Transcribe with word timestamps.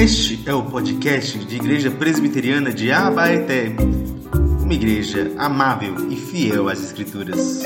Este 0.00 0.48
é 0.48 0.54
o 0.54 0.62
podcast 0.62 1.36
de 1.36 1.56
Igreja 1.56 1.90
Presbiteriana 1.90 2.72
de 2.72 2.92
Abaeté, 2.92 3.72
uma 4.62 4.72
igreja 4.72 5.32
amável 5.36 6.08
e 6.08 6.14
fiel 6.14 6.68
às 6.68 6.78
Escrituras. 6.78 7.62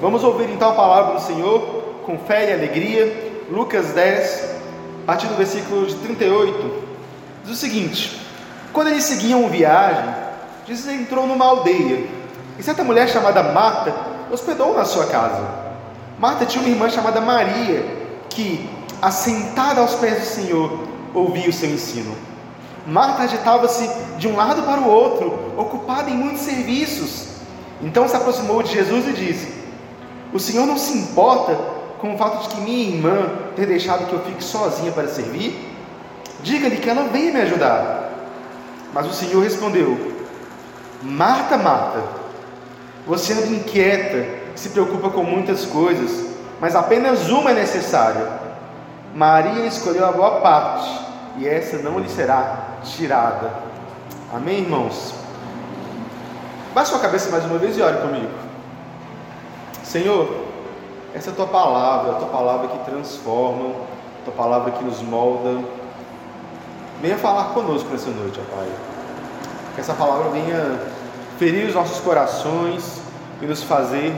Vamos 0.00 0.24
ouvir 0.24 0.48
então 0.48 0.70
a 0.70 0.74
palavra 0.74 1.16
do 1.16 1.26
Senhor 1.26 1.60
com 2.06 2.16
fé 2.20 2.48
e 2.48 2.54
alegria. 2.54 3.44
Lucas 3.50 3.92
10, 3.92 4.56
a 5.02 5.04
partir 5.04 5.26
do 5.26 5.34
versículo 5.34 5.84
de 5.84 5.96
38, 5.96 6.84
diz 7.44 7.52
o 7.52 7.54
seguinte: 7.54 8.18
Quando 8.72 8.88
eles 8.88 9.04
seguiam 9.04 9.46
viagem, 9.50 10.08
Jesus 10.66 10.88
entrou 10.88 11.26
numa 11.26 11.44
aldeia 11.44 12.06
e 12.58 12.62
certa 12.62 12.82
mulher 12.82 13.10
chamada 13.10 13.42
Marta 13.42 13.94
hospedou 14.32 14.74
na 14.74 14.86
sua 14.86 15.04
casa. 15.04 15.68
Marta 16.18 16.46
tinha 16.46 16.64
uma 16.64 16.70
irmã 16.70 16.88
chamada 16.88 17.20
Maria, 17.20 17.84
que, 18.38 18.70
assentada 19.02 19.80
aos 19.80 19.96
pés 19.96 20.20
do 20.20 20.26
Senhor, 20.26 20.78
ouvia 21.12 21.50
o 21.50 21.52
seu 21.52 21.68
ensino. 21.68 22.14
Marta 22.86 23.24
agitava-se 23.24 23.90
de 24.16 24.28
um 24.28 24.36
lado 24.36 24.62
para 24.62 24.80
o 24.80 24.88
outro, 24.88 25.54
ocupada 25.56 26.08
em 26.08 26.14
muitos 26.14 26.42
serviços. 26.42 27.26
Então 27.82 28.08
se 28.08 28.14
aproximou 28.14 28.62
de 28.62 28.72
Jesus 28.72 29.08
e 29.08 29.12
disse: 29.12 29.52
O 30.32 30.38
Senhor 30.38 30.66
não 30.66 30.78
se 30.78 30.96
importa 30.96 31.58
com 31.98 32.14
o 32.14 32.16
fato 32.16 32.44
de 32.44 32.54
que 32.54 32.60
minha 32.60 32.94
irmã 32.94 33.28
ter 33.56 33.66
deixado 33.66 34.06
que 34.06 34.12
eu 34.12 34.24
fique 34.24 34.44
sozinha 34.44 34.92
para 34.92 35.08
servir? 35.08 35.58
Diga-lhe 36.40 36.76
que 36.76 36.88
ela 36.88 37.08
venha 37.08 37.32
me 37.32 37.40
ajudar. 37.40 38.12
Mas 38.94 39.04
o 39.08 39.12
Senhor 39.12 39.42
respondeu: 39.42 40.14
Marta, 41.02 41.58
Marta, 41.58 42.04
você 43.04 43.32
anda 43.32 43.48
inquieta, 43.48 44.24
se 44.54 44.68
preocupa 44.68 45.10
com 45.10 45.24
muitas 45.24 45.64
coisas, 45.66 46.37
mas 46.60 46.74
apenas 46.74 47.28
uma 47.28 47.50
é 47.50 47.54
necessária. 47.54 48.26
Maria 49.14 49.66
escolheu 49.66 50.06
a 50.06 50.12
boa 50.12 50.40
parte, 50.40 50.90
e 51.36 51.48
essa 51.48 51.78
não 51.78 51.98
lhe 51.98 52.08
será 52.08 52.78
tirada. 52.82 53.50
Amém, 54.32 54.60
irmãos? 54.60 55.14
Baixe 56.74 56.90
sua 56.90 57.00
cabeça 57.00 57.30
mais 57.30 57.44
uma 57.44 57.58
vez 57.58 57.76
e 57.76 57.82
ore 57.82 57.96
comigo. 57.98 58.30
Senhor, 59.82 60.44
essa 61.14 61.30
é 61.30 61.32
a 61.32 61.36
tua 61.36 61.46
palavra, 61.46 62.12
a 62.12 62.14
tua 62.16 62.28
palavra 62.28 62.68
que 62.68 62.78
transforma, 62.90 63.70
a 64.20 64.24
tua 64.24 64.34
palavra 64.34 64.72
que 64.72 64.84
nos 64.84 65.00
molda. 65.00 65.64
Venha 67.00 67.16
falar 67.16 67.54
conosco 67.54 67.88
nessa 67.90 68.10
noite, 68.10 68.38
ó 68.40 68.56
Pai. 68.56 68.68
Que 69.74 69.80
essa 69.80 69.94
palavra 69.94 70.30
venha 70.30 70.78
ferir 71.38 71.68
os 71.68 71.74
nossos 71.74 72.00
corações 72.00 73.00
e 73.40 73.46
nos 73.46 73.62
fazer 73.62 74.14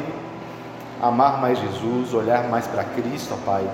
amar 1.01 1.41
mais 1.41 1.59
Jesus, 1.59 2.13
olhar 2.13 2.49
mais 2.49 2.67
para 2.67 2.85
Cristo, 2.85 3.35
ó 3.35 3.45
Pai. 3.45 3.69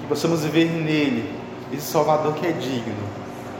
Que 0.00 0.06
possamos 0.06 0.44
ver 0.44 0.66
nele 0.66 1.34
esse 1.72 1.90
Salvador 1.90 2.34
que 2.34 2.46
é 2.46 2.52
digno 2.52 2.94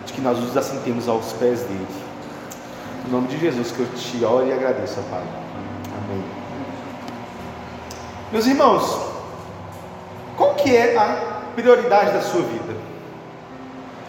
de 0.05 0.13
que 0.13 0.21
nós 0.21 0.39
nos 0.39 0.57
assentemos 0.57 1.09
aos 1.09 1.33
pés 1.33 1.61
dele. 1.63 1.87
Em 3.07 3.11
nome 3.11 3.29
de 3.29 3.39
Jesus 3.39 3.73
que 3.73 3.81
eu 3.81 3.89
te 3.95 4.25
oro 4.25 4.47
e 4.47 4.53
agradeço, 4.53 5.01
ó 5.01 5.11
Pai. 5.11 5.25
Amém. 6.05 6.25
Meus 8.31 8.47
irmãos, 8.47 9.01
qual 10.37 10.55
que 10.55 10.77
é 10.77 10.97
a 10.97 11.53
prioridade 11.55 12.13
da 12.13 12.21
sua 12.21 12.43
vida? 12.43 12.77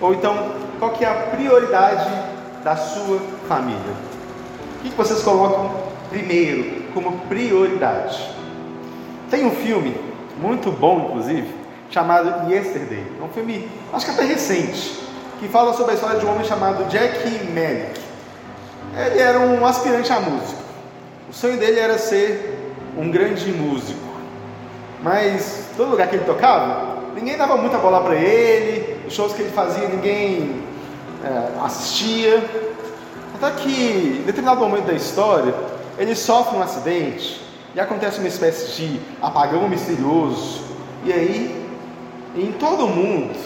Ou 0.01 0.13
então, 0.13 0.51
qual 0.77 0.91
que 0.91 1.05
é 1.05 1.09
a 1.09 1.35
prioridade 1.35 2.09
da 2.63 2.75
sua 2.75 3.19
família? 3.47 3.93
O 4.79 4.83
que 4.83 4.95
vocês 4.95 5.23
colocam 5.23 5.71
primeiro 6.09 6.83
como 6.93 7.19
prioridade? 7.27 8.36
Tem 9.29 9.45
um 9.45 9.51
filme 9.51 9.95
muito 10.39 10.71
bom, 10.71 11.07
inclusive, 11.09 11.53
chamado 11.89 12.49
Yesterday. 12.49 13.03
É 13.19 13.23
um 13.23 13.29
filme, 13.29 13.69
acho 13.91 14.05
que 14.05 14.11
até 14.11 14.23
recente, 14.23 14.99
que 15.39 15.47
fala 15.47 15.73
sobre 15.73 15.91
a 15.91 15.95
história 15.95 16.19
de 16.19 16.25
um 16.25 16.31
homem 16.31 16.45
chamado 16.45 16.85
Jack 16.85 17.27
Melick. 17.51 17.99
Ele 18.95 19.19
era 19.19 19.39
um 19.39 19.65
aspirante 19.65 20.11
a 20.13 20.19
músico. 20.19 20.61
O 21.29 21.33
sonho 21.33 21.57
dele 21.57 21.79
era 21.79 21.97
ser 21.97 22.73
um 22.97 23.11
grande 23.11 23.51
músico. 23.51 23.99
Mas 25.03 25.65
todo 25.75 25.91
lugar 25.91 26.07
que 26.07 26.15
ele 26.15 26.25
tocava, 26.25 26.97
ninguém 27.13 27.37
dava 27.37 27.57
muita 27.57 27.77
bola 27.77 28.01
para 28.01 28.15
ele, 28.15 28.97
os 29.05 29.13
shows 29.13 29.33
que 29.33 29.41
ele 29.41 29.51
fazia, 29.51 29.89
ninguém 29.89 30.63
é, 31.23 31.65
assistia. 31.65 32.43
Até 33.35 33.51
que, 33.61 34.19
em 34.21 34.25
determinado 34.25 34.61
momento 34.61 34.85
da 34.85 34.93
história, 34.93 35.53
ele 35.99 36.15
sofre 36.15 36.57
um 36.57 36.61
acidente 36.61 37.46
e 37.77 37.79
acontece 37.79 38.17
uma 38.17 38.27
espécie 38.27 38.71
de 38.71 38.99
apagão 39.21 39.69
misterioso. 39.69 40.63
E 41.03 41.13
aí, 41.13 41.69
em 42.35 42.51
todo 42.53 42.85
o 42.85 42.89
mundo, 42.89 43.37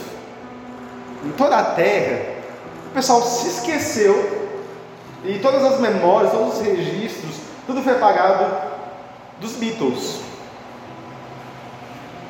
em 1.26 1.32
toda 1.32 1.58
a 1.58 1.64
terra, 1.66 2.38
o 2.88 2.94
pessoal 2.94 3.22
se 3.24 3.50
esqueceu 3.50 4.50
e 5.26 5.38
todas 5.40 5.62
as 5.66 5.82
memórias, 5.82 6.32
todos 6.32 6.60
os 6.60 6.66
registros, 6.66 7.42
tudo 7.68 7.82
foi 7.82 7.92
apagado 7.92 8.72
dos 9.42 9.52
Beatles. 9.58 10.22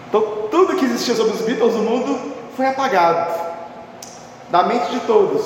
Então, 0.09 0.47
tudo 0.49 0.77
que 0.77 0.85
existia 0.85 1.13
sobre 1.13 1.33
os 1.33 1.41
Beatles 1.41 1.75
no 1.75 1.83
mundo 1.83 2.33
foi 2.57 2.65
apagado 2.65 3.31
da 4.49 4.63
mente 4.63 4.89
de 4.89 5.01
todos, 5.01 5.45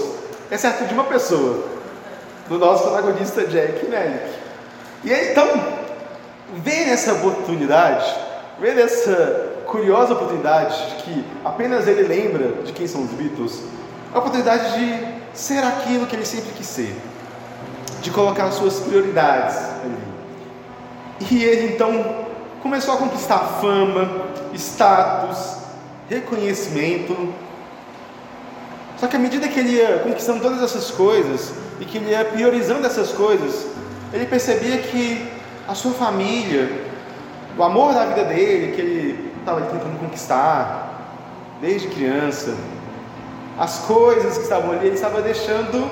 exceto 0.49 0.85
de 0.85 0.93
uma 0.93 1.03
pessoa, 1.03 1.65
do 2.47 2.57
nosso 2.57 2.83
protagonista 2.83 3.45
Jack 3.45 3.85
Melick. 3.87 4.45
E 5.03 5.11
então, 5.11 5.74
vê 6.53 6.85
nessa 6.85 7.13
oportunidade, 7.13 8.05
vê 8.59 8.73
nessa 8.73 9.53
curiosa 9.65 10.13
oportunidade 10.13 10.89
de 10.89 11.03
que 11.03 11.25
apenas 11.43 11.87
ele 11.87 12.03
lembra 12.03 12.63
de 12.63 12.71
quem 12.71 12.87
são 12.87 13.03
os 13.03 13.11
Beatles, 13.11 13.61
a 14.13 14.19
oportunidade 14.19 14.79
de 14.79 15.15
ser 15.33 15.63
aquilo 15.63 16.05
que 16.05 16.15
ele 16.15 16.25
sempre 16.25 16.51
quis 16.53 16.67
ser, 16.67 16.95
de 18.01 18.11
colocar 18.11 18.51
suas 18.51 18.79
prioridades 18.79 19.57
ali. 19.83 20.15
E 21.31 21.43
ele 21.43 21.73
então 21.73 22.25
começou 22.61 22.93
a 22.93 22.97
conquistar 22.97 23.39
fama, 23.61 24.09
status, 24.53 25.57
reconhecimento. 26.09 27.33
Só 28.97 29.07
que 29.07 29.15
à 29.15 29.19
medida 29.19 29.47
que 29.47 29.59
ele 29.59 29.71
ia 29.71 29.99
conquistando 29.99 30.41
todas 30.41 30.61
essas 30.61 30.91
coisas 30.91 31.53
e 31.79 31.85
que 31.85 31.97
ele 31.97 32.11
ia 32.11 32.23
priorizando 32.23 32.85
essas 32.85 33.11
coisas, 33.11 33.65
ele 34.13 34.25
percebia 34.25 34.77
que 34.77 35.34
a 35.67 35.73
sua 35.75 35.91
família, 35.91 36.69
o 37.57 37.63
amor 37.63 37.93
da 37.93 38.05
vida 38.05 38.25
dele, 38.25 38.73
que 38.73 38.81
ele 38.81 39.31
estava 39.39 39.61
tentando 39.61 39.99
conquistar 39.99 40.85
desde 41.61 41.87
criança, 41.87 42.55
as 43.57 43.79
coisas 43.79 44.37
que 44.37 44.43
estavam 44.43 44.71
ali, 44.71 44.87
ele 44.87 44.95
estava 44.95 45.21
deixando 45.21 45.89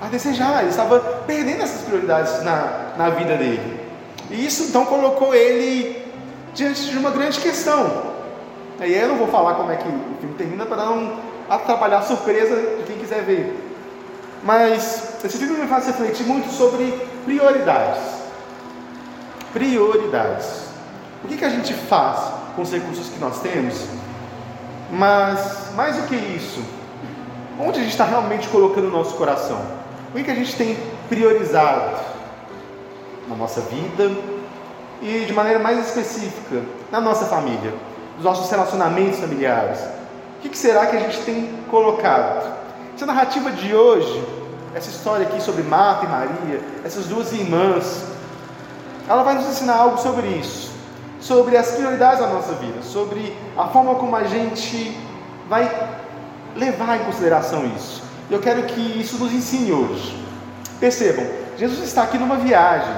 a 0.00 0.06
desejar, 0.06 0.60
ele 0.60 0.70
estava 0.70 1.00
perdendo 1.26 1.62
essas 1.62 1.82
prioridades 1.82 2.42
na, 2.44 2.92
na 2.96 3.10
vida 3.10 3.36
dele. 3.36 3.80
E 4.30 4.44
isso 4.44 4.64
então 4.64 4.84
colocou 4.84 5.34
ele 5.34 6.04
diante 6.54 6.90
de 6.90 6.98
uma 6.98 7.10
grande 7.10 7.40
questão. 7.40 8.14
Aí 8.78 8.94
eu 8.94 9.08
não 9.08 9.16
vou 9.16 9.28
falar 9.28 9.54
como 9.54 9.70
é 9.70 9.76
que 9.76 9.88
o 9.88 10.16
filme 10.20 10.34
termina 10.36 10.66
para 10.66 10.84
não 10.84 11.18
atrapalhar 11.48 11.98
a 11.98 12.02
surpresa 12.02 12.54
de 12.78 12.82
quem 12.84 12.98
quiser 12.98 13.22
ver. 13.22 13.60
Mas 14.42 15.24
esse 15.24 15.38
filme 15.38 15.58
me 15.58 15.66
faz 15.66 15.86
refletir 15.86 16.26
muito 16.26 16.50
sobre 16.50 16.92
prioridades. 17.24 18.13
Prioridades. 19.54 20.64
O 21.22 21.28
que, 21.28 21.36
que 21.36 21.44
a 21.44 21.48
gente 21.48 21.72
faz 21.72 22.18
com 22.56 22.62
os 22.62 22.72
recursos 22.72 23.08
que 23.08 23.20
nós 23.20 23.40
temos? 23.40 23.86
Mas, 24.90 25.72
mais 25.76 25.96
do 25.96 26.08
que 26.08 26.16
isso, 26.16 26.60
onde 27.60 27.78
a 27.78 27.82
gente 27.82 27.92
está 27.92 28.04
realmente 28.04 28.48
colocando 28.48 28.88
o 28.88 28.90
nosso 28.90 29.14
coração? 29.14 29.64
O 30.10 30.16
que, 30.16 30.24
que 30.24 30.30
a 30.32 30.34
gente 30.34 30.56
tem 30.56 30.76
priorizado 31.08 31.96
na 33.28 33.36
nossa 33.36 33.60
vida 33.60 34.10
e, 35.00 35.24
de 35.24 35.32
maneira 35.32 35.60
mais 35.60 35.86
específica, 35.86 36.62
na 36.90 37.00
nossa 37.00 37.26
família, 37.26 37.72
nos 38.16 38.24
nossos 38.24 38.50
relacionamentos 38.50 39.20
familiares? 39.20 39.78
O 40.38 40.42
que, 40.42 40.48
que 40.48 40.58
será 40.58 40.86
que 40.86 40.96
a 40.96 41.00
gente 41.00 41.18
tem 41.20 41.54
colocado? 41.70 42.54
Essa 42.92 43.06
narrativa 43.06 43.52
de 43.52 43.72
hoje, 43.72 44.20
essa 44.74 44.90
história 44.90 45.28
aqui 45.28 45.40
sobre 45.40 45.62
Marta 45.62 46.06
e 46.06 46.08
Maria, 46.08 46.60
essas 46.84 47.06
duas 47.06 47.32
irmãs, 47.32 48.13
ela 49.08 49.22
vai 49.22 49.34
nos 49.34 49.46
ensinar 49.46 49.76
algo 49.76 49.98
sobre 49.98 50.26
isso, 50.28 50.72
sobre 51.20 51.56
as 51.56 51.72
prioridades 51.72 52.20
da 52.20 52.28
nossa 52.28 52.52
vida, 52.54 52.82
sobre 52.82 53.36
a 53.56 53.66
forma 53.68 53.94
como 53.96 54.14
a 54.16 54.24
gente 54.24 54.96
vai 55.48 55.70
levar 56.56 57.00
em 57.00 57.04
consideração 57.04 57.64
isso. 57.76 58.02
Eu 58.30 58.40
quero 58.40 58.62
que 58.64 58.80
isso 59.00 59.18
nos 59.18 59.32
ensine 59.32 59.72
hoje. 59.72 60.22
Percebam, 60.80 61.26
Jesus 61.58 61.80
está 61.80 62.02
aqui 62.02 62.18
numa 62.18 62.36
viagem, 62.36 62.94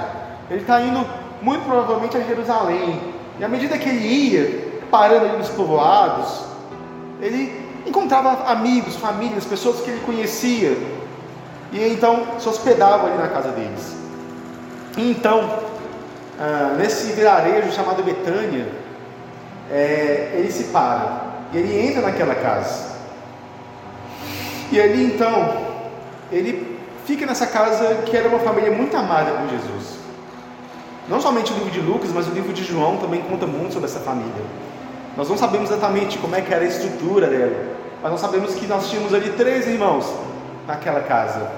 ele 0.49 0.61
está 0.61 0.81
indo 0.81 1.05
muito 1.41 1.65
provavelmente 1.65 2.17
a 2.17 2.21
Jerusalém, 2.21 2.99
e 3.39 3.43
à 3.43 3.47
medida 3.47 3.77
que 3.77 3.89
ele 3.89 4.07
ia 4.07 4.81
parando 4.89 5.25
ali 5.25 5.37
nos 5.37 5.49
povoados, 5.49 6.41
ele 7.21 7.67
encontrava 7.85 8.51
amigos, 8.51 8.95
famílias, 8.95 9.45
pessoas 9.45 9.81
que 9.81 9.89
ele 9.89 10.01
conhecia, 10.05 10.77
e 11.71 11.83
então 11.83 12.25
se 12.39 12.47
hospedava 12.47 13.07
ali 13.07 13.17
na 13.17 13.27
casa 13.27 13.49
deles. 13.49 13.95
Então, 14.97 15.59
ah, 16.39 16.75
nesse 16.77 17.13
vilarejo 17.13 17.71
chamado 17.71 18.03
Betânia, 18.03 18.67
é, 19.71 20.33
ele 20.35 20.51
se 20.51 20.65
para 20.65 21.27
e 21.51 21.57
ele 21.57 21.87
entra 21.87 22.01
naquela 22.01 22.35
casa. 22.35 22.97
E 24.71 24.81
ali 24.81 25.03
então, 25.03 25.57
ele 26.31 26.77
fica 27.05 27.25
nessa 27.25 27.47
casa 27.47 28.03
que 28.05 28.15
era 28.15 28.27
uma 28.27 28.39
família 28.39 28.71
muito 28.71 28.95
amada 28.95 29.31
por 29.31 29.49
Jesus. 29.49 29.97
Não 31.07 31.21
somente 31.21 31.53
o 31.53 31.55
livro 31.55 31.71
de 31.71 31.79
Lucas, 31.79 32.11
mas 32.11 32.27
o 32.27 32.31
livro 32.31 32.51
de 32.51 32.63
João 32.63 32.97
também 32.97 33.21
conta 33.21 33.47
muito 33.47 33.73
sobre 33.73 33.89
essa 33.89 33.99
família. 33.99 34.43
Nós 35.15 35.29
não 35.29 35.37
sabemos 35.37 35.71
exatamente 35.71 36.17
como 36.17 36.35
é 36.35 36.41
que 36.41 36.53
era 36.53 36.63
a 36.63 36.67
estrutura 36.67 37.27
dela, 37.27 37.77
mas 38.03 38.11
nós 38.11 38.19
sabemos 38.19 38.53
que 38.53 38.67
nós 38.67 38.89
tínhamos 38.89 39.13
ali 39.13 39.31
três 39.31 39.65
irmãos 39.67 40.13
naquela 40.67 40.99
casa: 40.99 41.49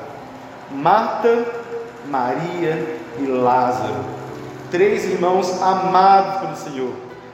Marta, 0.72 1.46
Maria 2.08 2.98
e 3.20 3.26
Lázaro. 3.26 4.19
Três 4.72 5.04
irmãos 5.06 5.62
amados 5.62 6.42
pelo 6.42 6.56
Senhor. 6.56 6.92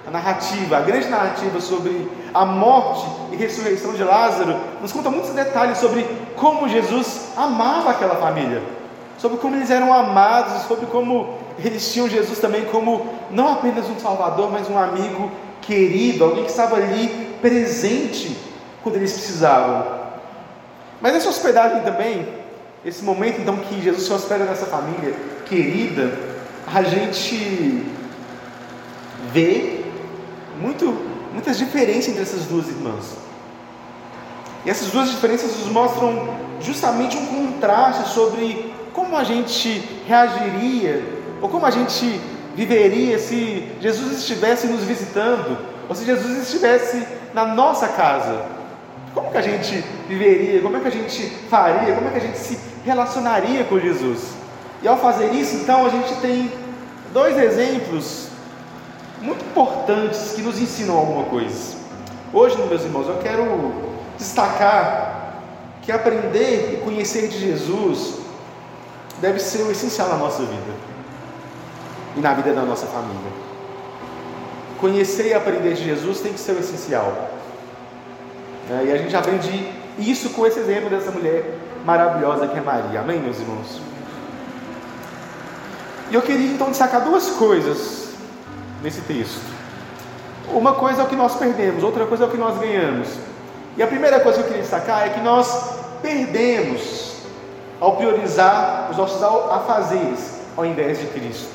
A 0.08 0.12
narrativa, 0.12 0.78
a 0.78 0.82
grande 0.82 1.10
narrativa 1.10 1.60
sobre 1.60 2.10
a 2.34 2.46
morte 2.46 3.06
e 3.32 3.36
ressurreição 3.36 3.94
de 3.94 4.04
Lázaro, 4.04 4.56
nos 4.82 4.92
conta 4.92 5.10
muitos 5.10 5.32
detalhes 5.32 5.80
sobre 5.80 6.06
como 6.36 6.70
Jesus 6.70 7.32
amava 7.36 7.90
aquela 7.90 8.16
família, 8.16 8.62
sobre 9.18 9.38
como 9.38 9.56
eles 9.56 9.70
eram 9.70 9.92
amados, 9.94 10.62
sobre 10.64 10.86
como 10.86 11.38
eles 11.58 11.92
tinham 11.92 12.08
Jesus 12.08 12.40
também 12.40 12.66
como 12.66 13.06
não 13.32 13.54
apenas 13.54 13.90
um 13.90 14.00
Salvador, 14.00 14.52
mas 14.52 14.70
um 14.70 14.78
amigo 14.78 15.32
querido, 15.62 16.24
alguém 16.24 16.44
que 16.44 16.52
estava 16.52 16.76
ali 16.76 17.36
presente 17.42 18.38
quando 18.84 18.96
eles 18.96 19.12
precisavam. 19.12 19.86
Mas 21.02 21.16
essa 21.16 21.30
hospedagem 21.30 21.82
também, 21.82 22.28
esse 22.86 23.04
momento 23.04 23.42
então 23.42 23.58
que 23.58 23.82
Jesus 23.82 24.04
se 24.04 24.14
hospeda 24.14 24.46
nessa 24.46 24.68
família 24.68 25.14
querida, 25.46 26.25
a 26.68 26.84
gente 26.84 27.86
vê 29.32 29.84
muito, 30.60 30.86
muitas 31.34 31.58
diferenças 31.58 32.10
entre 32.10 32.22
essas 32.22 32.46
duas 32.46 32.68
irmãs. 32.68 33.18
E 34.66 34.70
essas 34.70 34.90
duas 34.90 35.10
diferenças 35.10 35.58
nos 35.60 35.68
mostram 35.68 36.36
justamente 36.60 37.18
um 37.18 37.26
contraste 37.28 38.10
sobre 38.10 38.74
como 38.94 39.16
a 39.16 39.24
gente 39.24 39.84
reagiria 40.08 41.04
ou 41.42 41.50
como 41.50 41.66
a 41.66 41.72
gente 41.72 42.20
viveria 42.56 43.20
se 43.20 43.68
Jesus 43.82 44.20
estivesse 44.20 44.68
nos 44.68 44.84
visitando, 44.84 45.58
ou 45.88 45.94
se 45.94 46.06
Jesus 46.06 46.38
estivesse 46.44 47.06
na 47.34 47.46
nossa 47.46 47.90
casa? 47.90 48.46
Como 49.14 49.30
que 49.30 49.38
a 49.38 49.42
gente 49.42 49.84
viveria? 50.08 50.62
Como 50.62 50.78
é 50.78 50.80
que 50.80 50.88
a 50.88 50.92
gente 50.92 51.30
faria? 51.50 51.94
Como 51.94 52.08
é 52.08 52.12
que 52.12 52.18
a 52.18 52.22
gente 52.22 52.38
se 52.38 52.58
relacionaria 52.84 53.64
com 53.66 53.80
Jesus? 53.80 54.30
E 54.86 54.88
ao 54.88 54.98
fazer 55.00 55.34
isso, 55.34 55.56
então, 55.56 55.84
a 55.84 55.90
gente 55.90 56.14
tem 56.18 56.52
dois 57.12 57.36
exemplos 57.40 58.28
muito 59.20 59.44
importantes 59.44 60.34
que 60.36 60.44
nos 60.44 60.62
ensinam 60.62 60.96
alguma 60.96 61.24
coisa. 61.24 61.76
Hoje, 62.32 62.56
meus 62.68 62.84
irmãos, 62.84 63.08
eu 63.08 63.18
quero 63.18 63.74
destacar 64.16 65.42
que 65.82 65.92
aprender 65.92 66.76
e 66.76 66.86
conhecer 66.86 67.28
de 67.30 67.40
Jesus 67.40 68.20
deve 69.20 69.40
ser 69.40 69.64
o 69.64 69.72
essencial 69.72 70.08
na 70.08 70.18
nossa 70.18 70.44
vida 70.44 70.74
e 72.16 72.20
na 72.20 72.36
vida 72.36 72.54
da 72.54 72.62
nossa 72.62 72.86
família. 72.86 73.32
Conhecer 74.80 75.30
e 75.30 75.34
aprender 75.34 75.74
de 75.74 75.84
Jesus 75.84 76.20
tem 76.20 76.32
que 76.32 76.40
ser 76.40 76.52
o 76.52 76.60
essencial. 76.60 77.32
É, 78.70 78.86
e 78.86 78.92
a 78.92 78.98
gente 78.98 79.16
aprende 79.16 79.68
isso 79.98 80.30
com 80.30 80.46
esse 80.46 80.60
exemplo 80.60 80.92
dessa 80.92 81.10
mulher 81.10 81.58
maravilhosa 81.84 82.46
que 82.46 82.60
é 82.60 82.62
Maria. 82.62 83.00
Amém, 83.00 83.20
meus 83.20 83.40
irmãos? 83.40 83.96
E 86.16 86.18
eu 86.18 86.22
queria 86.22 86.54
então 86.54 86.70
destacar 86.70 87.02
duas 87.02 87.32
coisas 87.32 88.08
nesse 88.82 89.02
texto. 89.02 89.42
Uma 90.48 90.72
coisa 90.72 91.02
é 91.02 91.04
o 91.04 91.10
que 91.10 91.16
nós 91.18 91.36
perdemos, 91.36 91.84
outra 91.84 92.06
coisa 92.06 92.24
é 92.24 92.28
o 92.28 92.30
que 92.30 92.38
nós 92.38 92.58
ganhamos. 92.58 93.10
E 93.76 93.84
a 93.84 93.88
primeira 93.88 94.22
coisa 94.22 94.38
que 94.38 94.44
eu 94.46 94.48
queria 94.48 94.62
destacar 94.62 95.06
é 95.06 95.10
que 95.10 95.20
nós 95.20 95.78
perdemos 96.02 97.18
ao 97.82 97.98
priorizar 97.98 98.88
os 98.92 98.96
nossos 98.96 99.22
afazeres 99.22 100.40
ao 100.56 100.66
invés 100.66 101.00
de 101.00 101.08
Cristo. 101.08 101.50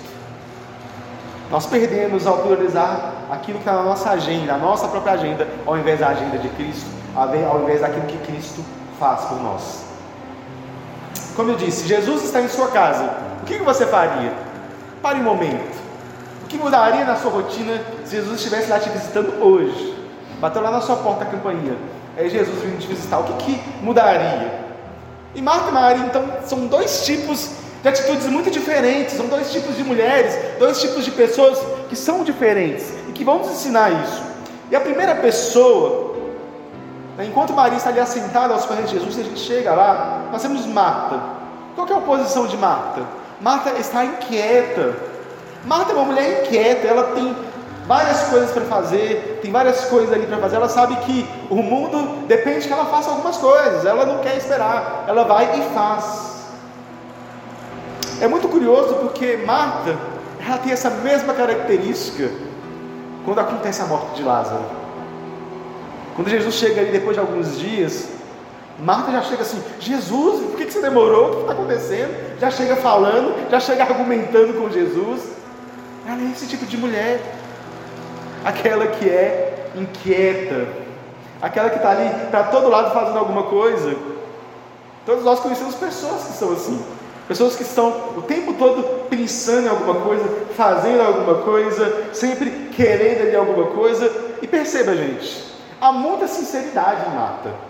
Nós 1.51 1.65
perdemos 1.65 2.27
ao 2.27 2.41
priorizar 2.41 3.15
aquilo 3.31 3.61
que 3.61 3.67
está 3.67 3.73
na 3.73 3.83
nossa 3.83 4.11
agenda, 4.11 4.53
a 4.53 4.59
nossa 4.59 4.89
própria 4.89 5.15
agenda, 5.15 5.49
ao 5.65 5.79
invés 5.79 6.01
da 6.01 6.09
agenda 6.09 6.37
de 6.37 6.51
Cristo, 6.51 6.85
ao 7.17 7.63
invés 7.63 7.81
daquilo 7.81 8.05
que 8.05 8.19
Cristo 8.31 8.63
faz 8.99 9.23
por 9.23 9.43
nós. 9.43 9.85
Como 11.35 11.51
eu 11.51 11.57
disse, 11.57 11.89
Jesus 11.89 12.25
está 12.25 12.43
em 12.43 12.49
sua 12.49 12.69
casa. 12.69 13.11
O 13.41 13.47
que 13.47 13.57
você 13.57 13.87
faria? 13.87 14.50
Pare 15.03 15.19
um 15.19 15.25
momento. 15.25 15.79
O 16.45 16.47
que 16.47 16.59
mudaria 16.59 17.05
na 17.05 17.17
sua 17.17 17.31
rotina 17.31 17.81
se 18.05 18.17
Jesus 18.17 18.37
estivesse 18.37 18.69
lá 18.69 18.79
te 18.79 18.91
visitando 18.91 19.43
hoje? 19.43 19.97
Bateu 20.41 20.61
lá 20.63 20.71
na 20.71 20.81
sua 20.81 20.97
porta 20.97 21.25
a 21.25 21.27
campainha. 21.27 21.77
É 22.17 22.29
Jesus 22.29 22.63
vindo 22.63 22.79
te 22.79 22.87
visitar. 22.87 23.19
O 23.19 23.25
que, 23.25 23.33
que 23.45 23.63
mudaria? 23.83 24.61
E 25.35 25.41
Marta 25.41 25.71
e 25.71 25.73
Maria, 25.73 26.05
então, 26.05 26.25
são 26.45 26.67
dois 26.67 27.05
tipos 27.07 27.51
de 27.83 27.89
atitudes 27.89 28.27
muito 28.27 28.51
diferentes. 28.51 29.15
São 29.15 29.27
dois 29.27 29.51
tipos 29.51 29.77
de 29.77 29.85
mulheres, 29.85 30.37
dois 30.59 30.81
tipos 30.81 31.05
de 31.05 31.13
pessoas 31.13 31.59
que 31.89 31.97
são 31.97 32.23
diferentes 32.23 32.93
e 33.09 33.13
que 33.13 33.25
vão 33.25 33.39
nos 33.39 33.51
ensinar 33.51 33.91
isso. 34.03 34.23
E 34.71 34.77
a 34.77 34.81
primeira 34.81 35.15
pessoa, 35.15 36.15
né, 37.17 37.25
enquanto 37.25 37.53
Maria 37.53 37.79
está 37.79 37.89
ali 37.89 38.01
assentada 38.01 38.53
aos 38.53 38.67
pés 38.67 38.91
de 38.91 38.99
Jesus, 38.99 39.19
a 39.19 39.23
gente 39.23 39.41
chega 39.41 39.73
lá, 39.73 40.29
nós 40.31 40.43
temos 40.43 40.67
Marta. 40.67 41.21
Qual 41.75 41.89
é 41.89 41.95
a 41.95 42.01
posição 42.01 42.47
de 42.47 42.57
Marta? 42.57 43.20
Marta 43.41 43.71
está 43.79 44.05
inquieta. 44.05 44.95
Marta 45.65 45.93
é 45.93 45.95
uma 45.95 46.05
mulher 46.05 46.43
inquieta, 46.43 46.87
ela 46.87 47.15
tem 47.15 47.35
várias 47.87 48.29
coisas 48.29 48.51
para 48.51 48.65
fazer, 48.67 49.41
tem 49.43 49.51
várias 49.51 49.87
coisas 49.87 50.13
ali 50.13 50.27
para 50.27 50.39
fazer. 50.39 50.57
Ela 50.57 50.69
sabe 50.69 50.97
que 50.97 51.29
o 51.49 51.57
mundo 51.57 52.27
depende 52.27 52.67
que 52.67 52.73
ela 52.73 52.87
faça 52.87 53.11
algumas 53.11 53.37
coisas, 53.37 53.85
ela 53.85 54.07
não 54.07 54.19
quer 54.19 54.37
esperar, 54.37 55.05
ela 55.09 55.25
vai 55.25 55.59
e 55.59 55.75
faz. 55.75 56.31
É 58.21 58.29
muito 58.29 58.49
curioso 58.49 58.95
porque 58.97 59.39
Marta, 59.39 59.97
ela 60.47 60.59
tem 60.59 60.73
essa 60.73 60.91
mesma 60.91 61.33
característica 61.33 62.31
quando 63.25 63.41
acontece 63.41 63.81
a 63.81 63.87
morte 63.87 64.17
de 64.17 64.23
Lázaro. 64.23 64.65
Quando 66.15 66.29
Jesus 66.29 66.55
chega 66.55 66.83
ali 66.83 66.91
depois 66.91 67.17
de 67.17 67.21
alguns 67.21 67.59
dias, 67.59 68.09
Marta 68.81 69.13
já 69.13 69.23
chega 69.23 69.43
assim: 69.43 69.63
Jesus, 69.79 70.47
por 70.47 70.57
que 70.57 70.71
você 70.71 70.81
demorou? 70.81 71.27
O 71.27 71.35
que 71.35 71.41
está 71.43 71.53
acontecendo? 71.53 72.39
Já 72.41 72.51
chega 72.51 72.77
falando, 72.77 73.51
já 73.51 73.61
chega 73.61 73.83
argumentando 73.83 74.55
com 74.55 74.71
Jesus. 74.71 75.23
Ela 76.07 76.21
é 76.23 76.33
esse 76.33 76.47
tipo 76.47 76.65
de 76.65 76.77
mulher, 76.77 77.21
aquela 78.45 78.87
que 78.87 79.09
é 79.09 79.71
inquieta, 79.75 80.67
aquela 81.43 81.69
que 81.69 81.77
está 81.77 81.91
ali 81.91 82.09
para 82.31 82.45
todo 82.45 82.69
lado 82.69 82.93
fazendo 82.93 83.19
alguma 83.19 83.45
coisa. 83.45 83.95
Todos 85.05 85.25
nós 85.25 85.41
conhecemos 85.41 85.75
pessoas 85.75 86.25
que 86.25 86.33
são 86.33 86.53
assim. 86.53 86.83
Pessoas 87.29 87.55
que 87.55 87.63
estão 87.63 87.91
o 88.17 88.23
tempo 88.23 88.55
todo 88.55 89.07
pensando 89.09 89.67
em 89.67 89.69
alguma 89.69 90.01
coisa, 90.01 90.25
fazendo 90.57 91.01
alguma 91.01 91.43
coisa, 91.43 92.09
sempre 92.13 92.71
querendo 92.73 93.23
ali 93.23 93.37
alguma 93.37 93.69
coisa. 93.69 94.11
E 94.43 94.49
perceba, 94.49 94.97
gente, 94.97 95.45
há 95.81 95.93
muita 95.93 96.27
sinceridade 96.27 97.09
em 97.09 97.15
Marta. 97.15 97.70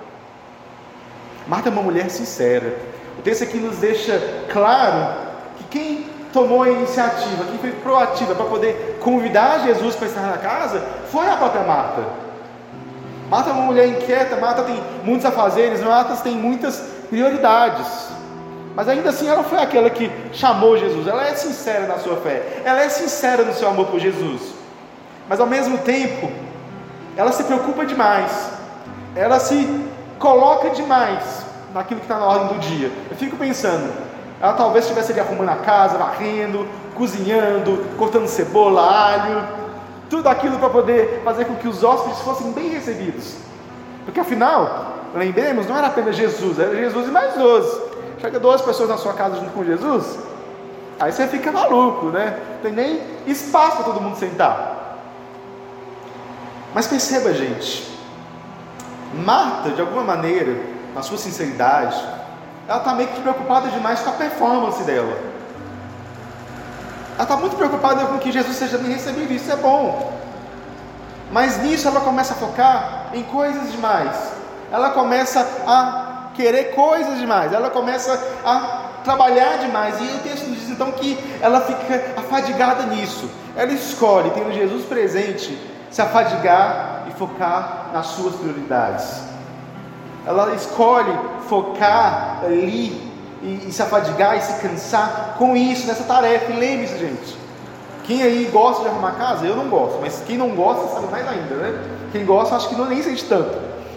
Marta 1.47 1.69
é 1.69 1.73
uma 1.73 1.83
mulher 1.83 2.11
sincera. 2.11 2.77
O 3.19 3.23
texto 3.23 3.45
aqui 3.45 3.59
nos 3.59 3.77
deixa 3.77 4.21
claro 4.51 5.15
que 5.59 5.65
quem 5.65 6.07
tomou 6.33 6.63
a 6.63 6.69
iniciativa, 6.71 7.45
quem 7.45 7.59
foi 7.59 7.73
proativa 7.73 8.35
para 8.35 8.47
poder 8.47 8.99
convidar 9.01 9.61
Jesus 9.61 9.97
para 9.97 10.07
estar 10.09 10.23
na 10.23 10.39
casa, 10.39 10.83
foi 11.11 11.29
a 11.29 11.37
própria 11.37 11.63
Marta. 11.63 12.03
Marta 13.29 13.51
é 13.51 13.53
uma 13.53 13.63
mulher 13.63 13.89
inquieta, 13.89 14.37
Marta 14.37 14.63
tem 14.63 14.83
muitos 15.05 15.27
afazeres, 15.27 15.81
Marta 15.83 16.17
tem 16.17 16.35
muitas 16.35 16.81
prioridades. 17.09 17.87
Mas 18.75 18.89
ainda 18.89 19.11
assim 19.11 19.29
ela 19.29 19.45
foi 19.45 19.59
aquela 19.59 19.91
que 19.91 20.11
chamou 20.33 20.77
Jesus. 20.79 21.07
Ela 21.07 21.27
é 21.27 21.35
sincera 21.35 21.87
na 21.87 21.99
sua 21.99 22.17
fé. 22.17 22.63
Ela 22.65 22.83
é 22.83 22.89
sincera 22.89 23.43
no 23.43 23.53
seu 23.53 23.69
amor 23.69 23.87
por 23.87 24.01
Jesus. 24.01 24.41
Mas 25.29 25.41
ao 25.41 25.47
mesmo 25.47 25.79
tempo, 25.79 26.31
ela 27.17 27.33
se 27.33 27.45
preocupa 27.45 27.85
demais. 27.85 28.51
Ela 29.15 29.39
se 29.39 29.90
coloca 30.21 30.71
demais 30.71 31.45
naquilo 31.75 31.99
que 31.99 32.05
está 32.05 32.19
na 32.19 32.27
ordem 32.27 32.49
do 32.49 32.59
dia. 32.61 32.93
Eu 33.11 33.17
fico 33.17 33.37
pensando, 33.37 33.93
ela 34.41 34.53
talvez 34.53 34.85
estivesse 34.85 35.11
ali 35.11 35.21
arrumando 35.21 35.49
a 35.49 35.57
casa, 35.57 35.99
varrendo, 35.99 36.69
cozinhando, 36.95 37.85
cortando 37.97 38.29
cebola, 38.29 38.83
alho, 38.83 39.43
tudo 40.11 40.29
aquilo 40.29 40.59
para 40.59 40.69
poder 40.69 41.23
fazer 41.25 41.47
com 41.47 41.57
que 41.57 41.67
os 41.67 41.83
hóspedes 41.83 42.21
fossem 42.21 42.53
bem 42.53 42.69
recebidos. 42.69 43.37
Porque 44.05 44.21
afinal, 44.21 44.93
lembremos, 45.15 45.67
não 45.67 45.77
era 45.77 45.87
apenas 45.87 46.15
Jesus, 46.15 46.59
era 46.59 46.77
Jesus 46.77 47.09
e 47.09 47.11
mais 47.11 47.35
doze. 47.35 47.91
Chega 48.21 48.39
duas 48.39 48.61
pessoas 48.61 48.91
na 48.91 48.99
sua 48.99 49.15
casa 49.15 49.37
junto 49.37 49.53
com 49.53 49.65
Jesus, 49.65 50.19
aí 50.99 51.11
você 51.11 51.27
fica 51.27 51.51
maluco, 51.51 52.07
né? 52.07 52.39
Não 52.57 52.63
tem 52.63 52.73
nem 52.73 53.01
espaço 53.27 53.77
para 53.77 53.85
todo 53.87 54.01
mundo 54.03 54.17
sentar. 54.17 54.99
Mas 56.75 56.87
perceba, 56.87 57.33
gente, 57.33 58.00
Marta, 59.13 59.71
de 59.71 59.81
alguma 59.81 60.05
maneira, 60.05 60.57
na 60.95 61.03
sua 61.03 61.19
sinceridade, 61.19 62.01
ela 62.69 62.79
está 62.79 62.95
meio 62.95 63.09
que 63.09 63.21
preocupada 63.21 63.69
demais 63.69 64.01
com 64.01 64.11
a 64.11 64.13
performance 64.13 64.83
dela. 64.85 65.19
Ela 67.15 67.23
está 67.23 67.37
muito 67.37 67.57
preocupada 67.57 68.07
com 68.07 68.19
que 68.19 68.31
Jesus 68.31 68.57
seja 68.57 68.79
bem 68.79 68.93
recebido, 68.93 69.33
isso 69.33 69.51
é 69.51 69.57
bom. 69.57 70.19
Mas 71.33 71.63
nisso 71.63 71.87
ela 71.87 72.01
começa 72.01 72.33
a 72.33 72.37
focar 72.37 73.11
em 73.13 73.23
coisas 73.25 73.73
demais. 73.73 74.17
Ela 74.73 74.91
começa 74.91 75.41
a 75.67 76.31
querer 76.35 76.75
coisas 76.75 77.19
demais. 77.19 77.53
Ela 77.53 77.71
começa 77.71 78.13
a 78.45 78.91
trabalhar 79.05 79.59
demais. 79.59 80.01
E 80.01 80.05
o 80.05 80.19
texto 80.21 80.47
diz 80.51 80.69
então 80.71 80.93
que 80.93 81.19
ela 81.41 81.61
fica 81.61 82.15
afadigada 82.17 82.85
nisso. 82.85 83.29
Ela 83.57 83.73
escolhe, 83.73 84.31
tendo 84.31 84.53
Jesus 84.53 84.85
presente, 84.85 85.59
se 85.91 86.01
afadigar 86.01 87.07
e 87.09 87.13
focar 87.13 87.91
nas 87.93 88.07
suas 88.07 88.37
prioridades. 88.37 89.23
Ela 90.27 90.55
escolhe 90.55 91.13
focar 91.49 92.41
ali 92.45 93.11
e, 93.43 93.67
e 93.69 93.73
se 93.73 93.83
afadigar 93.83 94.37
e 94.37 94.41
se 94.41 94.61
cansar 94.61 95.35
com 95.39 95.57
isso, 95.57 95.87
nessa 95.87 96.05
tarefa. 96.05 96.53
E 96.53 96.57
lembre-se, 96.57 96.99
gente, 96.99 97.39
quem 98.05 98.23
aí 98.23 98.49
gosta 98.53 98.83
de 98.83 98.89
arrumar 98.89 99.13
casa, 99.13 99.47
eu 99.47 99.57
não 99.57 99.69
gosto, 99.69 99.99
mas 100.01 100.23
quem 100.27 100.37
não 100.37 100.51
gosta 100.51 100.95
sabe 100.95 101.11
mais 101.11 101.27
ainda, 101.29 101.55
né? 101.55 101.85
Quem 102.13 102.25
gosta, 102.25 102.57
acho 102.57 102.69
que 102.69 102.75
não 102.75 102.87
nem 102.87 103.03
sente 103.03 103.25
tanto. 103.25 103.57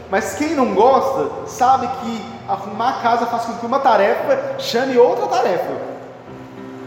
Mas 0.10 0.36
quem 0.36 0.54
não 0.54 0.74
gosta, 0.76 1.48
sabe 1.48 1.88
que 1.88 2.26
arrumar 2.48 3.02
casa 3.02 3.26
faz 3.26 3.46
com 3.46 3.54
que 3.54 3.66
uma 3.66 3.80
tarefa 3.80 4.60
chame 4.60 4.98
outra 4.98 5.28
tarefa. 5.28 5.72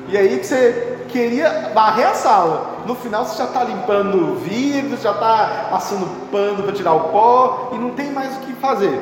E 0.09 0.17
aí 0.17 0.39
que 0.39 0.47
você 0.47 0.99
queria 1.09 1.73
varrer 1.75 2.09
a 2.09 2.15
sala. 2.15 2.76
No 2.87 2.95
final 2.95 3.25
você 3.25 3.39
já 3.39 3.45
está 3.45 3.65
limpando 3.65 4.37
vidros, 4.37 5.03
já 5.03 5.11
está 5.11 5.67
passando 5.71 6.31
pano 6.31 6.63
para 6.63 6.73
tirar 6.73 6.93
o 6.93 7.09
pó 7.09 7.71
e 7.73 7.79
não 7.79 7.91
tem 7.91 8.13
mais 8.13 8.37
o 8.37 8.41
que 8.41 8.53
fazer. 8.55 9.01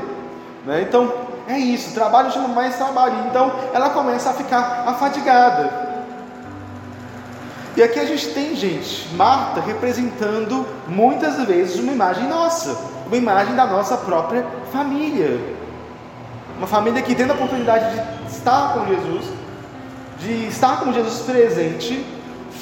Né? 0.64 0.82
Então 0.82 1.12
é 1.46 1.58
isso, 1.58 1.92
trabalho 1.92 2.32
chama 2.32 2.48
mais 2.48 2.76
trabalho. 2.76 3.14
Então 3.28 3.52
ela 3.74 3.90
começa 3.90 4.30
a 4.30 4.32
ficar 4.32 4.84
afadigada. 4.86 5.84
E 7.76 7.82
aqui 7.82 7.98
a 7.98 8.04
gente 8.06 8.28
tem, 8.28 8.54
gente, 8.54 9.12
Marta 9.16 9.60
representando 9.60 10.64
muitas 10.88 11.44
vezes 11.44 11.78
uma 11.78 11.92
imagem 11.92 12.26
nossa, 12.28 12.78
uma 13.06 13.16
imagem 13.16 13.54
da 13.54 13.66
nossa 13.66 13.96
própria 13.98 14.46
família. 14.72 15.38
Uma 16.56 16.68
família 16.68 17.02
que 17.02 17.14
tendo 17.14 17.32
a 17.32 17.34
oportunidade 17.34 17.90
de 17.90 18.32
estar 18.32 18.72
com 18.72 18.86
Jesus, 18.86 19.24
de 20.20 20.46
estar 20.46 20.80
com 20.80 20.92
Jesus 20.92 21.20
presente, 21.22 22.06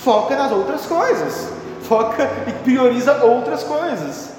foca 0.04 0.36
nas 0.36 0.52
outras 0.52 0.86
coisas, 0.86 1.48
foca 1.82 2.30
e 2.46 2.52
prioriza 2.64 3.24
outras 3.24 3.62
coisas. 3.62 4.30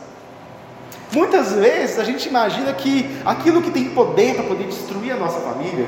Muitas 1.11 1.53
vezes 1.53 1.99
a 1.99 2.03
gente 2.03 2.27
imagina 2.27 2.73
que 2.73 3.19
aquilo 3.25 3.61
que 3.61 3.71
tem 3.71 3.89
poder 3.89 4.35
para 4.35 4.45
poder 4.45 4.65
destruir 4.65 5.11
a 5.11 5.15
nossa 5.17 5.39
família 5.39 5.87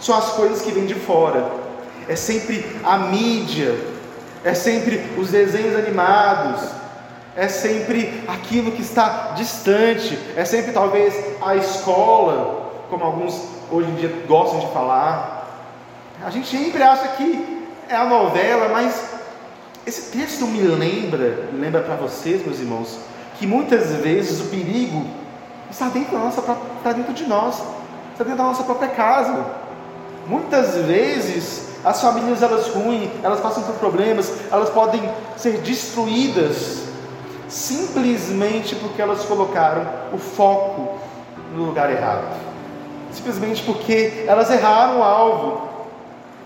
são 0.00 0.16
as 0.16 0.30
coisas 0.30 0.62
que 0.62 0.72
vêm 0.72 0.86
de 0.86 0.94
fora 0.94 1.64
é 2.08 2.16
sempre 2.16 2.64
a 2.82 2.98
mídia, 2.98 3.78
é 4.44 4.54
sempre 4.54 5.02
os 5.16 5.30
desenhos 5.30 5.74
animados, 5.74 6.60
é 7.36 7.48
sempre 7.48 8.22
aquilo 8.28 8.72
que 8.72 8.82
está 8.82 9.32
distante, 9.36 10.18
é 10.36 10.44
sempre 10.44 10.72
talvez 10.72 11.14
a 11.40 11.56
escola, 11.56 12.72
como 12.90 13.04
alguns 13.04 13.40
hoje 13.70 13.88
em 13.90 13.94
dia 13.94 14.24
gostam 14.28 14.60
de 14.60 14.66
falar. 14.72 15.48
A 16.24 16.30
gente 16.30 16.46
sempre 16.46 16.82
acha 16.82 17.08
que 17.08 17.53
é 17.88 17.96
a 17.96 18.04
novela, 18.04 18.68
mas 18.68 19.14
esse 19.86 20.10
texto 20.16 20.46
me 20.46 20.60
lembra, 20.62 21.48
lembra 21.52 21.82
para 21.82 21.96
vocês, 21.96 22.44
meus 22.44 22.58
irmãos, 22.58 22.98
que 23.38 23.46
muitas 23.46 23.92
vezes 23.96 24.40
o 24.40 24.44
perigo 24.44 25.04
está 25.70 25.88
dentro, 25.88 26.18
nossa, 26.18 26.40
está 26.40 26.92
dentro 26.92 27.12
de 27.12 27.24
nós, 27.26 27.62
está 28.12 28.24
dentro 28.24 28.38
da 28.38 28.44
nossa 28.44 28.62
própria 28.62 28.88
casa. 28.88 29.44
Muitas 30.26 30.76
vezes 30.76 31.74
as 31.84 32.00
famílias 32.00 32.42
elas 32.42 32.68
ruins, 32.68 33.10
elas 33.22 33.40
passam 33.40 33.62
por 33.64 33.74
problemas, 33.74 34.32
elas 34.50 34.70
podem 34.70 35.02
ser 35.36 35.58
destruídas 35.58 36.84
simplesmente 37.48 38.74
porque 38.76 39.00
elas 39.00 39.24
colocaram 39.24 39.86
o 40.12 40.18
foco 40.18 40.98
no 41.54 41.66
lugar 41.66 41.90
errado. 41.90 42.24
Simplesmente 43.12 43.62
porque 43.62 44.24
elas 44.26 44.50
erraram 44.50 45.00
o 45.00 45.02
alvo. 45.02 45.73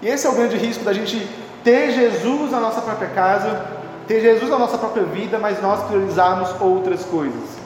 E 0.00 0.08
esse 0.08 0.26
é 0.26 0.30
o 0.30 0.34
grande 0.34 0.56
risco 0.56 0.84
da 0.84 0.92
gente 0.92 1.28
ter 1.64 1.90
Jesus 1.90 2.50
na 2.50 2.60
nossa 2.60 2.80
própria 2.80 3.08
casa, 3.10 3.66
ter 4.06 4.20
Jesus 4.20 4.50
na 4.50 4.58
nossa 4.58 4.78
própria 4.78 5.04
vida, 5.04 5.38
mas 5.38 5.60
nós 5.60 5.82
priorizarmos 5.84 6.48
outras 6.60 7.04
coisas. 7.04 7.58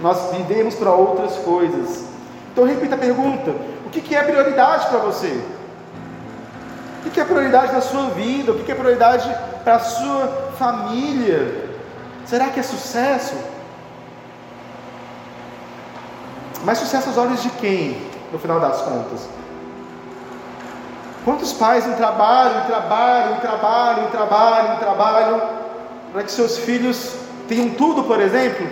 Nós 0.00 0.32
vivemos 0.32 0.74
para 0.74 0.92
outras 0.92 1.36
coisas. 1.36 2.04
Então 2.52 2.64
repita 2.64 2.94
a 2.94 2.98
pergunta: 2.98 3.54
o 3.86 3.90
que 3.90 4.14
é 4.14 4.22
prioridade 4.22 4.86
para 4.86 4.98
você? 4.98 5.40
O 7.06 7.10
que 7.10 7.20
é 7.20 7.24
prioridade 7.24 7.72
na 7.72 7.80
sua 7.80 8.10
vida? 8.10 8.52
O 8.52 8.64
que 8.64 8.72
é 8.72 8.74
prioridade 8.74 9.28
para 9.62 9.76
a 9.76 9.80
sua 9.80 10.52
família? 10.58 11.68
Será 12.24 12.48
que 12.48 12.58
é 12.58 12.62
sucesso? 12.62 13.34
Mas 16.64 16.78
sucesso 16.78 17.10
aos 17.10 17.18
olhos 17.18 17.42
de 17.42 17.50
quem, 17.50 18.00
no 18.32 18.38
final 18.38 18.58
das 18.58 18.80
contas? 18.80 19.28
Quantos 21.24 21.54
pais 21.54 21.86
não 21.86 21.94
trabalham, 21.94 22.66
trabalham, 22.66 23.40
trabalham, 23.40 24.10
trabalham, 24.10 24.76
trabalham, 24.76 25.42
para 26.12 26.22
que 26.22 26.30
seus 26.30 26.58
filhos 26.58 27.16
tenham 27.48 27.70
tudo, 27.70 28.04
por 28.04 28.20
exemplo, 28.20 28.66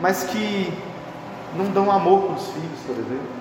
mas 0.00 0.22
que 0.22 0.72
não 1.56 1.66
dão 1.66 1.90
amor 1.90 2.22
para 2.22 2.34
os 2.34 2.46
filhos, 2.50 2.80
por 2.86 2.92
exemplo? 2.92 3.40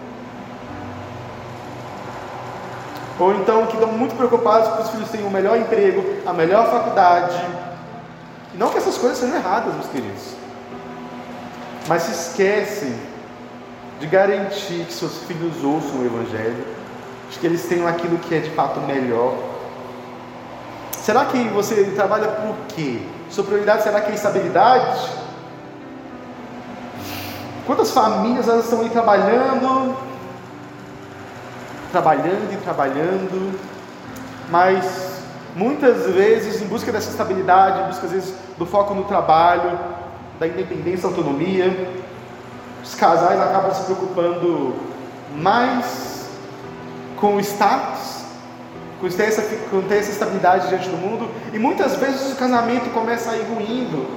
Ou 3.20 3.36
então 3.36 3.68
que 3.68 3.74
estão 3.74 3.92
muito 3.92 4.16
preocupados 4.16 4.76
que 4.76 4.82
os 4.82 4.90
filhos 4.90 5.10
tenham 5.10 5.28
o 5.28 5.32
melhor 5.32 5.58
emprego, 5.58 6.04
a 6.26 6.34
melhor 6.34 6.72
faculdade. 6.72 7.40
Não 8.56 8.70
que 8.70 8.78
essas 8.78 8.98
coisas 8.98 9.20
sejam 9.20 9.36
erradas, 9.36 9.74
meus 9.76 9.88
queridos. 9.88 10.34
Mas 11.88 12.04
se 12.04 12.12
esquecem 12.12 12.96
de 14.00 14.08
garantir 14.08 14.86
que 14.86 14.94
seus 14.94 15.20
filhos 15.24 15.64
ouçam 15.64 16.00
o 16.00 16.06
Evangelho, 16.06 16.79
de 17.30 17.40
que 17.40 17.46
eles 17.46 17.64
tenham 17.64 17.88
aquilo 17.88 18.18
que 18.18 18.36
é 18.36 18.40
de 18.40 18.50
fato 18.52 18.80
melhor. 18.82 19.36
Será 20.98 21.26
que 21.26 21.44
você 21.50 21.86
trabalha 21.96 22.28
por 22.28 22.56
quê? 22.70 23.02
Sua 23.30 23.44
prioridade 23.44 23.84
será 23.84 24.02
que 24.02 24.12
é 24.12 24.16
estabilidade? 24.16 25.10
Quantas 27.66 27.92
famílias 27.92 28.48
elas 28.48 28.66
estão 28.66 28.82
aí 28.82 28.90
trabalhando 28.90 30.10
trabalhando 31.92 32.54
e 32.54 32.58
trabalhando, 32.58 33.60
mas 34.50 35.22
muitas 35.56 36.06
vezes 36.08 36.62
em 36.62 36.68
busca 36.68 36.92
dessa 36.92 37.10
estabilidade, 37.10 37.82
em 37.82 37.88
busca 37.88 38.06
às 38.06 38.12
vezes 38.12 38.36
do 38.58 38.66
foco 38.66 38.94
no 38.94 39.04
trabalho, 39.04 39.78
da 40.40 40.48
independência, 40.48 41.08
autonomia, 41.08 41.92
os 42.84 42.96
casais 42.96 43.40
acabam 43.40 43.74
se 43.74 43.84
preocupando 43.84 44.76
mais 45.36 46.19
com 47.20 47.40
status, 47.40 48.24
com 49.00 49.10
ter, 49.10 49.24
essa, 49.24 49.42
com 49.70 49.82
ter 49.82 49.98
essa 49.98 50.12
estabilidade 50.12 50.68
diante 50.68 50.90
do 50.90 50.98
mundo, 50.98 51.30
e 51.54 51.60
muitas 51.60 51.96
vezes 51.96 52.32
o 52.34 52.36
casamento 52.36 52.90
começa 52.94 53.32
a 53.32 53.38
ir 53.38 53.44
ruindo, 53.44 54.08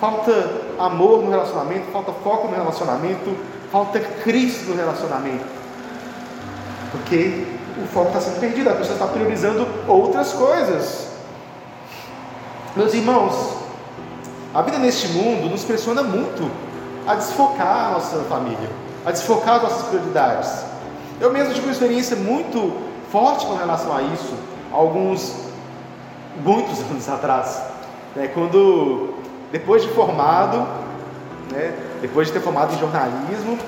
falta 0.00 0.32
amor 0.78 1.22
no 1.22 1.30
relacionamento, 1.30 1.90
falta 1.92 2.12
foco 2.12 2.48
no 2.48 2.54
relacionamento, 2.54 3.36
falta 3.70 4.00
Cristo 4.00 4.70
no 4.70 4.76
relacionamento. 4.76 5.44
Porque 6.90 7.46
o 7.82 7.86
foco 7.88 8.08
está 8.08 8.20
sendo 8.20 8.40
perdido, 8.40 8.70
a 8.70 8.74
pessoa 8.74 8.94
está 8.94 9.06
priorizando 9.06 9.66
outras 9.86 10.32
coisas. 10.32 11.08
Meus 12.74 12.92
irmãos, 12.94 13.56
a 14.54 14.62
vida 14.62 14.78
neste 14.78 15.08
mundo 15.08 15.48
nos 15.48 15.64
pressiona 15.64 16.02
muito 16.02 16.50
a 17.06 17.14
desfocar 17.14 17.88
a 17.88 17.90
nossa 17.92 18.18
família, 18.24 18.70
a 19.04 19.10
desfocar 19.10 19.56
as 19.56 19.62
nossas 19.62 19.88
prioridades. 19.88 20.75
Eu 21.18 21.32
mesmo 21.32 21.54
tive 21.54 21.66
uma 21.66 21.72
experiência 21.72 22.14
muito 22.14 22.76
forte 23.10 23.46
com 23.46 23.54
relação 23.54 23.96
a 23.96 24.02
isso, 24.02 24.34
alguns, 24.70 25.34
muitos 26.44 26.80
anos 26.90 27.08
atrás, 27.08 27.62
né, 28.14 28.28
quando, 28.34 29.14
depois 29.50 29.82
de 29.82 29.88
formado, 29.88 30.58
né, 31.50 31.74
depois 32.02 32.26
de 32.26 32.34
ter 32.34 32.40
formado 32.40 32.74
em 32.74 32.78
jornalismo, 32.78 33.58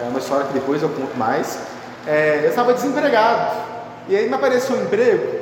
é 0.00 0.08
uma 0.08 0.18
história 0.18 0.46
que 0.46 0.52
depois 0.52 0.82
eu 0.82 0.88
conto 0.88 1.16
mais, 1.16 1.60
é, 2.06 2.40
eu 2.42 2.50
estava 2.50 2.74
desempregado. 2.74 3.56
E 4.08 4.16
aí 4.16 4.28
me 4.28 4.34
apareceu 4.34 4.74
um 4.74 4.82
emprego 4.82 5.40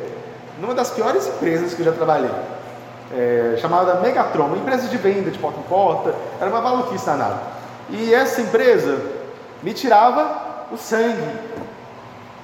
numa 0.61 0.75
das 0.75 0.91
piores 0.91 1.27
empresas 1.29 1.73
que 1.73 1.81
eu 1.81 1.87
já 1.87 1.93
trabalhei. 1.93 2.31
É, 3.11 3.57
chamada 3.59 3.95
Megatron, 4.01 4.47
uma 4.47 4.57
empresa 4.59 4.87
de 4.89 4.97
venda 4.99 5.31
de 5.31 5.39
porta 5.39 5.61
em 5.61 5.63
porta, 5.63 6.15
era 6.39 6.51
uma 6.51 6.61
maluquice 6.61 7.07
danada. 7.07 7.39
E 7.89 8.13
essa 8.13 8.43
empresa 8.43 9.01
me 9.63 9.73
tirava 9.73 10.48
o 10.71 10.77
sangue. 10.77 11.39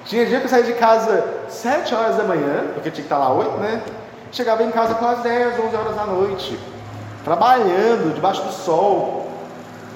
Tinha 0.05 0.25
dia 0.25 0.39
que 0.39 0.45
eu 0.45 0.49
saía 0.49 0.63
de 0.63 0.73
casa 0.73 1.23
7 1.49 1.95
horas 1.95 2.15
da 2.15 2.23
manhã, 2.23 2.65
porque 2.73 2.91
tinha 2.91 3.01
que 3.01 3.01
estar 3.01 3.17
lá 3.17 3.33
8, 3.33 3.57
né? 3.57 3.81
Chegava 4.31 4.63
em 4.63 4.71
casa 4.71 4.95
quase 4.95 5.23
10, 5.23 5.59
11 5.59 5.75
horas 5.75 5.95
da 5.95 6.05
noite, 6.05 6.59
trabalhando 7.23 8.13
debaixo 8.13 8.43
do 8.43 8.51
sol. 8.51 9.27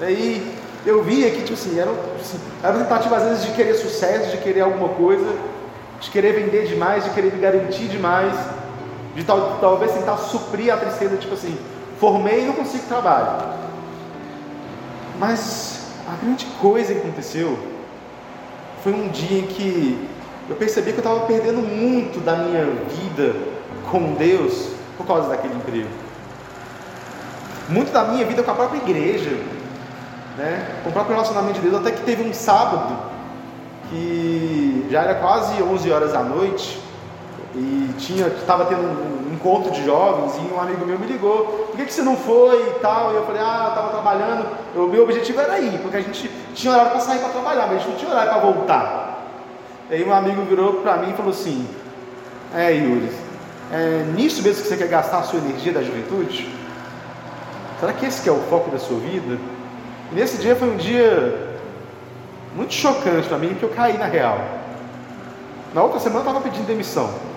Aí 0.00 0.56
eu 0.84 1.02
via 1.02 1.30
que, 1.30 1.42
tipo 1.42 1.54
assim, 1.54 1.78
era, 1.78 1.90
assim, 2.18 2.40
era 2.62 2.72
uma 2.72 2.84
tentativa 2.84 3.16
às 3.16 3.22
vezes 3.24 3.44
de 3.44 3.52
querer 3.52 3.74
sucesso, 3.74 4.30
de 4.30 4.38
querer 4.38 4.62
alguma 4.62 4.88
coisa, 4.90 5.32
de 6.00 6.10
querer 6.10 6.32
vender 6.32 6.66
demais, 6.66 7.04
de 7.04 7.10
querer 7.10 7.32
me 7.32 7.40
garantir 7.40 7.86
demais, 7.86 8.34
de 9.14 9.22
tal, 9.24 9.58
talvez 9.60 9.92
tentar 9.92 10.16
suprir 10.16 10.72
a 10.72 10.76
tristeza, 10.76 11.16
tipo 11.16 11.34
assim, 11.34 11.56
formei 11.98 12.44
e 12.44 12.46
não 12.46 12.54
consigo 12.54 12.84
trabalho. 12.88 13.60
Mas 15.18 15.86
a 16.08 16.24
grande 16.24 16.46
coisa 16.60 16.94
que 16.94 17.00
aconteceu 17.00 17.58
foi 18.82 18.92
um 18.92 19.08
dia 19.08 19.40
em 19.40 19.46
que 19.46 20.08
eu 20.48 20.56
percebi 20.56 20.92
que 20.92 20.98
eu 20.98 21.04
estava 21.04 21.20
perdendo 21.26 21.60
muito 21.62 22.20
da 22.20 22.36
minha 22.36 22.64
vida 22.64 23.36
com 23.90 24.14
Deus 24.14 24.70
por 24.96 25.06
causa 25.06 25.28
daquele 25.28 25.54
emprego. 25.54 25.88
Muito 27.68 27.92
da 27.92 28.04
minha 28.04 28.24
vida 28.24 28.42
com 28.42 28.50
a 28.50 28.54
própria 28.54 28.78
igreja, 28.78 29.30
né? 30.36 30.80
com 30.82 30.90
o 30.90 30.92
próprio 30.92 31.14
relacionamento 31.14 31.60
de 31.60 31.68
Deus, 31.68 31.80
até 31.80 31.92
que 31.92 32.02
teve 32.02 32.22
um 32.22 32.32
sábado 32.32 32.96
que 33.88 34.86
já 34.90 35.02
era 35.02 35.14
quase 35.16 35.62
11 35.62 35.90
horas 35.90 36.12
da 36.12 36.22
noite 36.22 36.80
e 37.54 37.90
tinha 37.98 38.28
estava 38.28 38.64
tendo 38.66 38.82
um 38.82 39.19
encontro 39.40 39.70
de 39.72 39.84
jovens 39.84 40.34
e 40.36 40.54
um 40.54 40.60
amigo 40.60 40.84
meu 40.84 40.98
me 40.98 41.06
ligou 41.06 41.66
por 41.68 41.76
que, 41.76 41.86
que 41.86 41.92
você 41.92 42.02
não 42.02 42.16
foi 42.16 42.60
e 42.68 42.80
tal? 42.80 43.12
E 43.12 43.16
eu 43.16 43.24
falei 43.24 43.40
ah 43.40 43.68
estava 43.70 43.88
trabalhando 43.88 44.46
o 44.76 44.86
meu 44.86 45.02
objetivo 45.02 45.40
era 45.40 45.58
ir 45.58 45.78
porque 45.80 45.96
a 45.96 46.00
gente 46.02 46.30
tinha 46.54 46.72
horário 46.72 46.92
para 46.92 47.00
sair 47.00 47.18
para 47.18 47.30
trabalhar 47.30 47.66
mas 47.66 47.76
a 47.76 47.78
gente 47.78 47.88
não 47.88 47.96
tinha 47.96 48.10
horário 48.10 48.30
para 48.30 48.40
voltar. 48.40 49.24
Aí 49.90 50.04
um 50.06 50.12
amigo 50.12 50.42
virou 50.42 50.74
para 50.74 50.98
mim 50.98 51.10
e 51.10 51.14
falou 51.14 51.32
assim 51.32 51.66
é 52.54 52.72
Yuri 52.72 53.10
é 53.72 54.04
nisso 54.14 54.42
mesmo 54.42 54.62
que 54.62 54.68
você 54.68 54.76
quer 54.76 54.88
gastar 54.88 55.20
a 55.20 55.22
sua 55.22 55.38
energia 55.38 55.72
da 55.72 55.82
juventude? 55.82 56.54
Será 57.80 57.94
que 57.94 58.04
esse 58.04 58.20
que 58.20 58.28
é 58.28 58.32
o 58.32 58.40
foco 58.50 58.70
da 58.70 58.78
sua 58.78 58.98
vida? 58.98 59.38
E 60.12 60.14
nesse 60.14 60.36
dia 60.36 60.54
foi 60.54 60.68
um 60.68 60.76
dia 60.76 61.58
muito 62.54 62.74
chocante 62.74 63.26
para 63.26 63.38
mim 63.38 63.48
porque 63.50 63.64
eu 63.64 63.70
caí 63.70 63.96
na 63.96 64.06
real. 64.06 64.38
Na 65.72 65.82
outra 65.82 65.98
semana 65.98 66.24
eu 66.24 66.28
estava 66.28 66.40
pedindo 66.44 66.66
demissão 66.66 67.29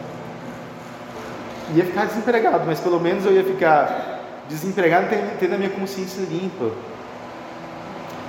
ia 1.73 1.85
ficar 1.85 2.05
desempregado, 2.05 2.63
mas 2.65 2.79
pelo 2.79 2.99
menos 2.99 3.25
eu 3.25 3.31
ia 3.31 3.43
ficar 3.43 4.19
desempregado 4.49 5.07
tendo 5.39 5.55
a 5.55 5.57
minha 5.57 5.69
consciência 5.69 6.21
limpa. 6.21 6.71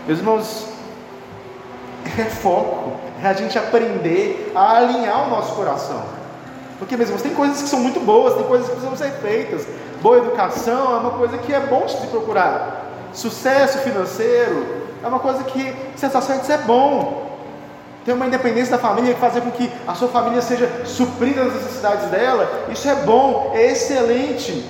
Meus 0.07 0.19
irmãos, 0.19 0.69
é 2.19 2.25
foco, 2.25 2.93
é 3.23 3.27
a 3.27 3.33
gente 3.33 3.59
aprender 3.59 4.53
a 4.55 4.77
alinhar 4.77 5.27
o 5.27 5.31
nosso 5.31 5.55
coração. 5.55 6.03
Porque, 6.79 6.97
meus 6.97 7.09
irmãos, 7.09 7.23
tem 7.23 7.35
coisas 7.35 7.63
que 7.63 7.69
são 7.69 7.81
muito 7.81 8.01
boas, 8.01 8.35
tem 8.35 8.45
coisas 8.45 8.69
que 8.69 8.75
precisam 8.75 8.97
ser 8.97 9.13
feitas. 9.21 9.67
Boa 10.03 10.19
educação 10.19 10.95
é 10.95 10.99
uma 10.99 11.11
coisa 11.13 11.39
que 11.39 11.53
é 11.53 11.61
bom 11.61 11.87
de 11.87 11.93
se 11.93 12.07
procurar. 12.09 12.85
Sucesso 13.13 13.79
financeiro 13.79 14.85
é 15.03 15.07
uma 15.07 15.21
coisa 15.21 15.43
que, 15.45 15.75
se 15.97 16.07
está 16.07 16.21
certo, 16.21 16.43
isso 16.43 16.53
é 16.53 16.59
bom 16.59 17.24
ter 18.05 18.13
uma 18.13 18.27
independência 18.27 18.77
da 18.77 18.79
família, 18.79 19.17
fazer 19.17 19.41
com 19.41 19.51
que 19.51 19.71
a 19.87 19.95
sua 19.95 20.09
família 20.09 20.43
seja 20.43 20.85
suprida 20.85 21.45
nas 21.45 21.55
necessidades 21.55 22.11
dela, 22.11 22.67
isso 22.71 22.89
é 22.89 22.95
bom, 22.97 23.53
é 23.55 23.73
excelente. 23.73 24.65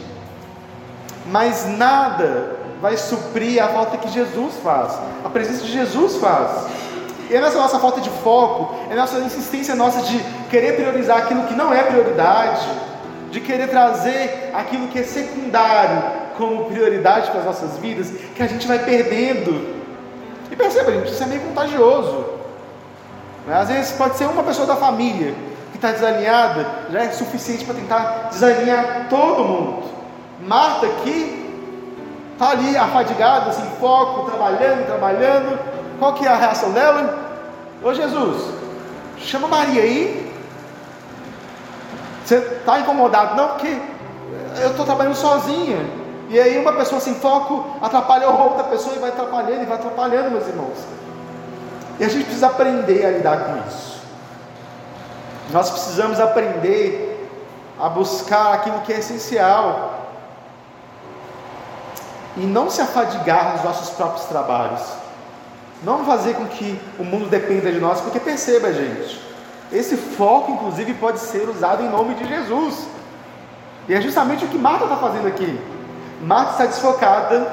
Mas 1.26 1.66
nada 1.66 2.56
vai 2.80 2.96
suprir 2.96 3.62
a 3.62 3.68
falta 3.68 3.96
que 3.96 4.08
Jesus 4.08 4.54
faz, 4.62 4.92
a 5.24 5.28
presença 5.28 5.64
de 5.64 5.72
Jesus 5.72 6.16
faz. 6.16 6.66
E 7.30 7.34
é 7.34 7.40
nessa 7.40 7.58
nossa 7.58 7.78
falta 7.78 8.00
de 8.00 8.10
foco, 8.10 8.74
é 8.90 8.94
nessa 8.94 9.18
insistência 9.18 9.74
nossa 9.74 10.02
de 10.02 10.18
querer 10.50 10.76
priorizar 10.76 11.18
aquilo 11.18 11.44
que 11.44 11.54
não 11.54 11.72
é 11.72 11.82
prioridade, 11.82 12.66
de 13.30 13.40
querer 13.40 13.68
trazer 13.68 14.50
aquilo 14.54 14.88
que 14.88 14.98
é 14.98 15.02
secundário 15.02 16.02
como 16.36 16.66
prioridade 16.66 17.30
para 17.30 17.40
as 17.40 17.46
nossas 17.46 17.78
vidas, 17.78 18.12
que 18.34 18.42
a 18.42 18.46
gente 18.46 18.66
vai 18.68 18.78
perdendo. 18.78 19.74
E 20.50 20.56
perceba, 20.56 20.92
gente, 20.92 21.10
isso 21.10 21.22
é 21.22 21.26
meio 21.26 21.40
contagioso. 21.40 22.33
Né? 23.46 23.56
Às 23.56 23.68
vezes 23.68 23.92
pode 23.92 24.16
ser 24.16 24.26
uma 24.26 24.42
pessoa 24.42 24.66
da 24.66 24.76
família 24.76 25.34
que 25.70 25.76
está 25.76 25.92
desalinhada, 25.92 26.66
já 26.90 27.02
é 27.02 27.10
suficiente 27.10 27.64
para 27.64 27.74
tentar 27.74 28.28
desalinhar 28.30 29.06
todo 29.08 29.44
mundo. 29.44 29.84
Marta 30.40 30.86
aqui 30.86 31.44
está 32.32 32.50
ali 32.50 32.76
afadigada, 32.76 33.52
sem 33.52 33.64
foco, 33.80 34.30
trabalhando, 34.30 34.86
trabalhando. 34.86 35.58
Qual 35.98 36.14
que 36.14 36.26
é 36.26 36.28
a 36.28 36.36
reação 36.36 36.72
dela? 36.72 37.18
Ô 37.82 37.92
Jesus, 37.92 38.54
chama 39.18 39.48
Maria 39.48 39.82
aí. 39.82 40.32
Você 42.24 42.36
está 42.36 42.80
incomodado? 42.80 43.36
Não, 43.36 43.48
porque 43.48 43.78
eu 44.62 44.70
estou 44.70 44.84
trabalhando 44.84 45.14
sozinha. 45.14 45.78
E 46.30 46.40
aí 46.40 46.58
uma 46.58 46.72
pessoa 46.72 47.00
sem 47.00 47.14
foco 47.14 47.66
atrapalha 47.82 48.28
outra 48.28 48.64
pessoa 48.64 48.96
e 48.96 48.98
vai 48.98 49.10
atrapalhando 49.10 49.62
e 49.62 49.66
vai 49.66 49.76
atrapalhando, 49.76 50.30
meus 50.30 50.48
irmãos. 50.48 50.78
E 51.98 52.04
a 52.04 52.08
gente 52.08 52.24
precisa 52.24 52.48
aprender 52.48 53.04
a 53.06 53.10
lidar 53.10 53.44
com 53.44 53.68
isso. 53.68 54.00
Nós 55.50 55.70
precisamos 55.70 56.18
aprender 56.18 57.28
a 57.78 57.88
buscar 57.88 58.54
aquilo 58.54 58.80
que 58.80 58.92
é 58.92 58.98
essencial 58.98 60.08
e 62.36 62.40
não 62.40 62.70
se 62.70 62.80
afadigar 62.80 63.52
nos 63.52 63.64
nossos 63.64 63.90
próprios 63.90 64.26
trabalhos. 64.26 64.80
Não 65.82 66.04
fazer 66.04 66.34
com 66.34 66.46
que 66.46 66.80
o 66.98 67.04
mundo 67.04 67.28
dependa 67.28 67.70
de 67.70 67.78
nós, 67.78 68.00
porque 68.00 68.18
perceba, 68.18 68.72
gente, 68.72 69.20
esse 69.72 69.96
foco, 69.96 70.52
inclusive, 70.52 70.94
pode 70.94 71.18
ser 71.18 71.48
usado 71.48 71.82
em 71.82 71.88
nome 71.88 72.14
de 72.14 72.26
Jesus. 72.26 72.86
E 73.88 73.94
é 73.94 74.00
justamente 74.00 74.44
o 74.44 74.48
que 74.48 74.56
Marta 74.56 74.84
está 74.84 74.96
fazendo 74.96 75.28
aqui. 75.28 75.60
Marta 76.22 76.52
está 76.52 76.66
desfocada 76.66 77.52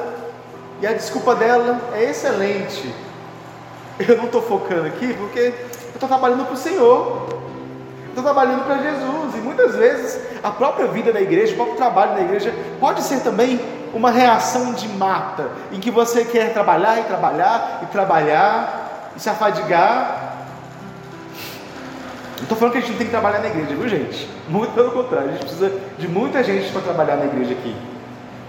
e 0.81 0.87
a 0.87 0.93
desculpa 0.93 1.35
dela 1.35 1.79
é 1.93 2.05
excelente 2.05 2.93
eu 4.07 4.17
não 4.17 4.25
estou 4.25 4.41
focando 4.41 4.87
aqui 4.87 5.13
porque 5.13 5.39
eu 5.39 5.93
estou 5.93 6.07
trabalhando 6.07 6.45
para 6.45 6.53
o 6.53 6.57
Senhor, 6.57 7.27
estou 8.07 8.23
trabalhando 8.23 8.65
para 8.65 8.77
Jesus, 8.77 9.35
e 9.35 9.37
muitas 9.37 9.75
vezes 9.75 10.19
a 10.43 10.51
própria 10.51 10.87
vida 10.87 11.11
da 11.11 11.21
igreja, 11.21 11.53
o 11.53 11.55
próprio 11.55 11.77
trabalho 11.77 12.15
da 12.15 12.21
igreja, 12.21 12.53
pode 12.79 13.01
ser 13.03 13.21
também 13.21 13.59
uma 13.93 14.09
reação 14.09 14.73
de 14.73 14.87
mata, 14.87 15.49
em 15.71 15.79
que 15.79 15.91
você 15.91 16.23
quer 16.25 16.53
trabalhar 16.53 16.99
e 16.99 17.03
trabalhar 17.03 17.79
e 17.83 17.85
trabalhar 17.87 19.11
e 19.15 19.19
se 19.19 19.29
afadigar. 19.29 20.29
Não 22.37 22.43
estou 22.43 22.57
falando 22.57 22.73
que 22.73 22.77
a 22.79 22.81
gente 22.81 22.91
não 22.91 22.97
tem 22.97 23.07
que 23.07 23.11
trabalhar 23.11 23.39
na 23.39 23.47
igreja, 23.47 23.75
viu 23.75 23.87
gente? 23.87 24.29
Muito 24.47 24.73
pelo 24.73 24.91
contrário, 24.91 25.29
a 25.29 25.31
gente 25.33 25.41
precisa 25.41 25.71
de 25.97 26.07
muita 26.07 26.43
gente 26.43 26.71
para 26.71 26.81
trabalhar 26.81 27.17
na 27.17 27.25
igreja 27.25 27.51
aqui. 27.51 27.75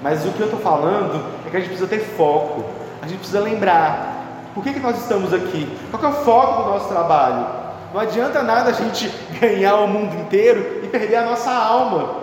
Mas 0.02 0.24
o 0.24 0.31
que 0.31 0.40
eu 0.40 0.46
estou 0.46 0.61
falando 0.61 1.24
é 1.46 1.50
que 1.50 1.57
a 1.57 1.61
gente 1.61 1.68
precisa 1.68 1.88
ter 1.88 2.00
foco, 2.00 2.64
a 3.02 3.07
gente 3.07 3.18
precisa 3.18 3.40
lembrar 3.40 4.12
por 4.54 4.62
que, 4.62 4.72
que 4.72 4.80
nós 4.80 4.98
estamos 4.98 5.32
aqui? 5.32 5.68
Qual 5.90 6.02
é 6.02 6.08
o 6.08 6.24
foco 6.24 6.62
do 6.64 6.70
nosso 6.70 6.88
trabalho? 6.88 7.46
Não 7.92 8.00
adianta 8.00 8.42
nada 8.42 8.70
a 8.70 8.72
gente 8.72 9.08
ganhar 9.40 9.76
o 9.76 9.88
mundo 9.88 10.14
inteiro 10.20 10.80
e 10.82 10.88
perder 10.88 11.16
a 11.16 11.24
nossa 11.24 11.50
alma. 11.50 12.16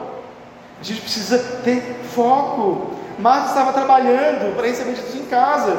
A 0.80 0.84
gente 0.84 1.02
precisa 1.02 1.38
ter 1.64 2.02
foco. 2.14 2.92
Marta 3.18 3.50
estava 3.50 3.74
trabalhando 3.74 4.56
para 4.56 4.68
receber 4.68 4.96
Jesus 4.96 5.16
em 5.16 5.26
casa, 5.26 5.78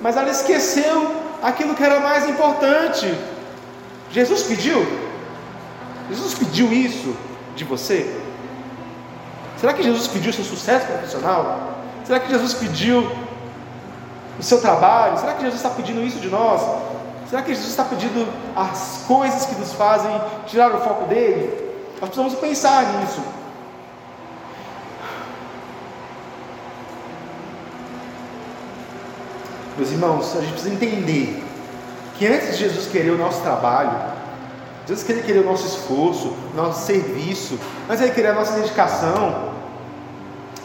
mas 0.00 0.16
ela 0.16 0.30
esqueceu 0.30 1.14
aquilo 1.42 1.74
que 1.74 1.82
era 1.82 2.00
mais 2.00 2.28
importante. 2.28 3.14
Jesus 4.10 4.42
pediu? 4.42 4.84
Jesus 6.08 6.34
pediu 6.34 6.72
isso 6.72 7.16
de 7.54 7.64
você? 7.64 8.20
Será 9.58 9.72
que 9.72 9.82
Jesus 9.82 10.08
pediu 10.08 10.32
seu 10.32 10.44
sucesso 10.44 10.86
profissional? 10.86 11.78
Será 12.04 12.18
que 12.18 12.28
Jesus 12.28 12.54
pediu 12.54 13.10
o 14.38 14.42
seu 14.42 14.60
trabalho? 14.60 15.18
Será 15.18 15.34
que 15.34 15.42
Jesus 15.42 15.56
está 15.62 15.70
pedindo 15.70 16.02
isso 16.02 16.18
de 16.18 16.28
nós? 16.28 16.60
Será 17.28 17.42
que 17.42 17.54
Jesus 17.54 17.70
está 17.70 17.84
pedindo 17.84 18.28
as 18.54 19.04
coisas 19.06 19.46
que 19.46 19.54
nos 19.54 19.72
fazem 19.72 20.10
tirar 20.46 20.70
o 20.74 20.80
foco 20.80 21.06
dele? 21.06 21.50
Nós 22.00 22.10
precisamos 22.10 22.34
pensar 22.34 23.00
nisso. 23.00 23.22
Meus 29.78 29.90
irmãos, 29.90 30.36
a 30.36 30.40
gente 30.40 30.52
precisa 30.52 30.74
entender 30.74 31.42
que 32.18 32.26
antes 32.26 32.58
de 32.58 32.64
Jesus 32.64 32.86
querer 32.86 33.10
o 33.10 33.18
nosso 33.18 33.40
trabalho, 33.40 34.12
Jesus 34.86 35.06
queria 35.06 35.22
querer 35.22 35.38
o 35.40 35.44
nosso 35.44 35.66
esforço, 35.66 36.36
o 36.52 36.56
nosso 36.56 36.84
serviço, 36.84 37.58
mas 37.88 38.00
Ele 38.00 38.12
querer 38.12 38.28
a 38.28 38.34
nossa 38.34 38.52
dedicação, 38.52 39.52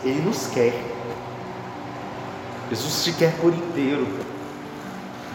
Ele 0.04 0.22
nos 0.22 0.48
quer. 0.48 0.74
Jesus 2.70 3.04
te 3.04 3.14
quer 3.14 3.34
por 3.38 3.54
inteiro. 3.54 4.08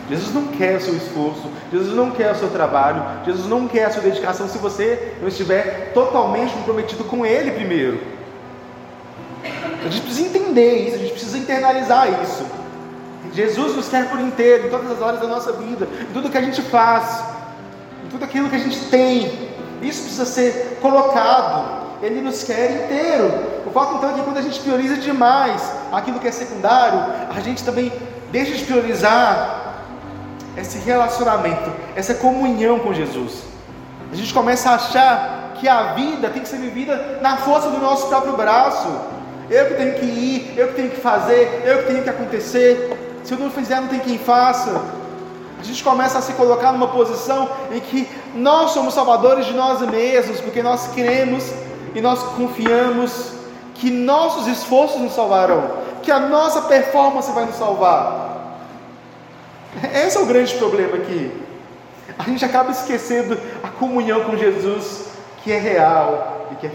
Jesus 0.09 0.35
não 0.35 0.49
quer 0.49 0.77
o 0.77 0.81
seu 0.81 0.95
esforço, 0.97 1.49
Jesus 1.73 1.95
não 1.97 2.11
quer 2.11 2.33
o 2.33 2.35
seu 2.35 2.51
trabalho, 2.51 3.03
Jesus 3.25 3.47
não 3.47 3.69
quer 3.69 3.85
a 3.85 3.91
sua 3.91 4.03
dedicação 4.03 4.49
se 4.49 4.59
você 4.59 5.15
não 5.21 5.29
estiver 5.29 5.93
totalmente 5.95 6.53
comprometido 6.53 7.05
com 7.05 7.25
Ele 7.25 7.53
primeiro. 7.53 8.01
A 9.85 9.89
gente 9.89 10.03
precisa 10.03 10.29
entender 10.29 10.89
isso, 10.89 10.97
a 10.97 10.99
gente 10.99 11.13
precisa 11.13 11.39
internalizar 11.39 12.23
isso. 12.23 12.45
Jesus 13.33 13.75
nos 13.75 13.89
quer 13.89 14.11
por 14.11 14.21
inteiro, 14.21 14.67
em 14.67 14.71
todas 14.71 14.91
as 14.91 15.01
horas 15.01 15.21
da 15.21 15.27
nossa 15.27 15.53
vida, 15.53 15.89
em 16.01 16.13
tudo 16.13 16.29
que 16.29 16.39
a 16.39 16.43
gente 16.43 16.61
faz, 16.63 17.25
em 18.05 18.09
tudo 18.09 18.25
aquilo 18.25 18.51
que 18.51 18.57
a 18.57 18.61
gente 18.61 18.79
tem. 18.87 19.51
Isso 19.81 20.03
precisa 20.03 20.27
ser 20.27 20.79
colocado. 20.83 21.83
Ele 22.03 22.21
nos 22.21 22.43
quer 22.43 22.85
inteiro. 22.85 23.33
O 23.67 23.71
fato 23.71 23.95
então 23.95 24.11
é 24.11 24.13
que 24.15 24.23
quando 24.23 24.37
a 24.37 24.43
gente 24.43 24.61
prioriza 24.61 24.97
demais 24.97 25.63
aquilo 25.93 26.19
que 26.19 26.29
é 26.29 26.33
secundário, 26.33 26.99
a 27.35 27.41
gente 27.41 27.63
também 27.63 27.93
deixa 28.31 28.55
de 28.55 28.65
priorizar 28.65 29.75
esse 30.57 30.79
relacionamento, 30.79 31.71
essa 31.95 32.15
comunhão 32.15 32.79
com 32.79 32.93
Jesus. 32.93 33.45
A 34.11 34.15
gente 34.15 34.33
começa 34.33 34.71
a 34.71 34.75
achar 34.75 35.55
que 35.59 35.69
a 35.69 35.93
vida 35.93 36.29
tem 36.29 36.43
que 36.43 36.49
ser 36.49 36.59
vivida 36.59 37.19
na 37.23 37.37
força 37.37 37.71
do 37.71 37.79
nosso 37.79 38.09
próprio 38.09 38.37
braço. 38.37 38.89
eu 39.49 39.67
que 39.69 39.75
tenho 39.75 39.95
que 39.95 40.07
ir, 40.07 40.55
eu 40.57 40.69
que 40.69 40.75
tenho 40.75 40.91
que 40.91 41.01
fazer, 41.01 41.63
eu 41.65 41.79
que 41.79 41.85
tenho 41.85 42.03
que 42.03 42.11
acontecer. 42.11 42.99
Se 43.23 43.35
eu 43.35 43.39
não 43.39 43.51
fizer, 43.51 43.81
não 43.81 43.89
tem 43.89 44.01
quem 44.01 44.19
faça. 44.19 44.83
A 45.61 45.63
gente 45.63 45.85
começa 45.85 46.19
a 46.19 46.23
se 46.23 46.33
colocar 46.33 46.73
numa 46.73 46.89
posição 46.89 47.49
em 47.71 47.79
que 47.79 48.09
nós 48.35 48.73
somos 48.73 48.95
salvadores 48.95 49.47
de 49.47 49.55
nós 49.55 49.81
mesmos, 49.83 50.41
porque 50.41 50.61
nós 50.61 50.89
cremos 50.89 51.45
e 51.95 52.01
nós 52.01 52.21
confiamos 52.21 53.33
que 53.75 53.91
nossos 53.91 54.47
esforços 54.49 55.01
nos 55.01 55.15
salvarão, 55.15 55.82
que 56.03 56.11
a 56.11 56.19
nossa 56.19 56.63
performance 56.63 57.31
vai 57.33 57.47
nos 57.47 57.57
salvar. 57.57 58.59
Esse 59.95 60.17
é 60.17 60.21
o 60.21 60.27
grande 60.27 60.55
problema 60.57 60.97
aqui. 60.97 61.43
A 62.19 62.25
gente 62.25 62.45
acaba 62.45 62.71
esquecendo 62.71 63.39
a 63.63 63.69
comunhão 63.69 64.25
com 64.25 64.37
Jesus, 64.37 65.07
que 65.43 65.51
é 65.51 65.59
real 65.59 66.49
e 66.53 66.57
que 66.57 66.67
é, 66.67 66.71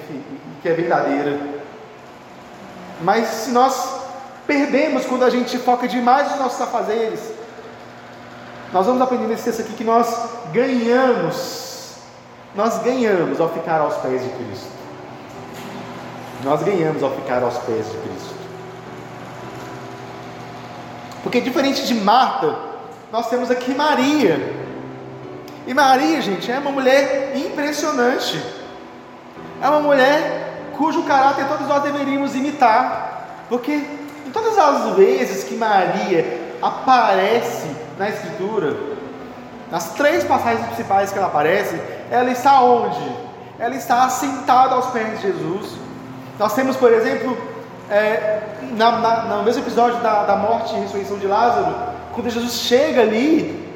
que 0.61 0.69
é 0.69 0.73
verdadeira. 0.73 1.39
Mas 3.01 3.27
se 3.27 3.51
nós 3.51 4.01
perdemos 4.47 5.05
quando 5.05 5.23
a 5.23 5.29
gente 5.29 5.57
foca 5.59 5.87
demais 5.87 6.31
nos 6.31 6.39
nossos 6.39 6.61
afazeres, 6.61 7.19
nós 8.73 8.85
vamos 8.85 9.01
aprender 9.01 9.27
nesse 9.27 9.43
texto 9.43 9.61
aqui 9.61 9.73
que 9.73 9.83
nós 9.83 10.07
ganhamos, 10.51 11.97
nós 12.55 12.79
ganhamos 12.79 13.39
ao 13.39 13.49
ficar 13.49 13.79
aos 13.79 13.95
pés 13.97 14.23
de 14.23 14.29
Cristo. 14.29 14.71
Nós 16.43 16.63
ganhamos 16.63 17.01
ao 17.03 17.11
ficar 17.11 17.43
aos 17.43 17.57
pés 17.59 17.85
de 17.89 17.97
Cristo. 17.97 18.36
Porque 21.27 21.41
diferente 21.41 21.85
de 21.85 21.93
Marta, 21.93 22.55
nós 23.11 23.29
temos 23.29 23.51
aqui 23.51 23.75
Maria. 23.75 24.39
E 25.67 25.73
Maria, 25.73 26.21
gente, 26.21 26.49
é 26.49 26.57
uma 26.57 26.71
mulher 26.71 27.33
impressionante. 27.35 28.41
É 29.61 29.67
uma 29.67 29.81
mulher 29.81 30.69
cujo 30.77 31.03
caráter 31.03 31.45
todos 31.49 31.67
nós 31.67 31.83
deveríamos 31.83 32.33
imitar. 32.33 33.43
Porque 33.49 33.73
em 34.25 34.31
todas 34.31 34.57
as 34.57 34.95
vezes 34.95 35.43
que 35.43 35.55
Maria 35.55 36.55
aparece 36.61 37.75
na 37.99 38.07
Escritura, 38.07 38.77
nas 39.69 39.95
três 39.95 40.23
passagens 40.23 40.65
principais 40.67 41.11
que 41.11 41.17
ela 41.17 41.27
aparece, 41.27 41.77
ela 42.09 42.31
está 42.31 42.61
onde? 42.61 43.11
Ela 43.59 43.75
está 43.75 44.05
assentada 44.05 44.75
aos 44.75 44.85
pés 44.91 45.19
de 45.19 45.23
Jesus. 45.23 45.73
Nós 46.39 46.53
temos, 46.53 46.77
por 46.77 46.93
exemplo, 46.93 47.37
é, 47.89 48.41
na, 48.75 48.91
na, 48.99 49.21
no 49.37 49.43
mesmo 49.43 49.63
episódio 49.63 49.99
da, 50.01 50.23
da 50.23 50.35
morte 50.35 50.75
e 50.75 50.79
ressurreição 50.79 51.17
de 51.17 51.27
Lázaro, 51.27 51.75
quando 52.13 52.29
Jesus 52.29 52.53
chega 52.53 53.01
ali, 53.01 53.67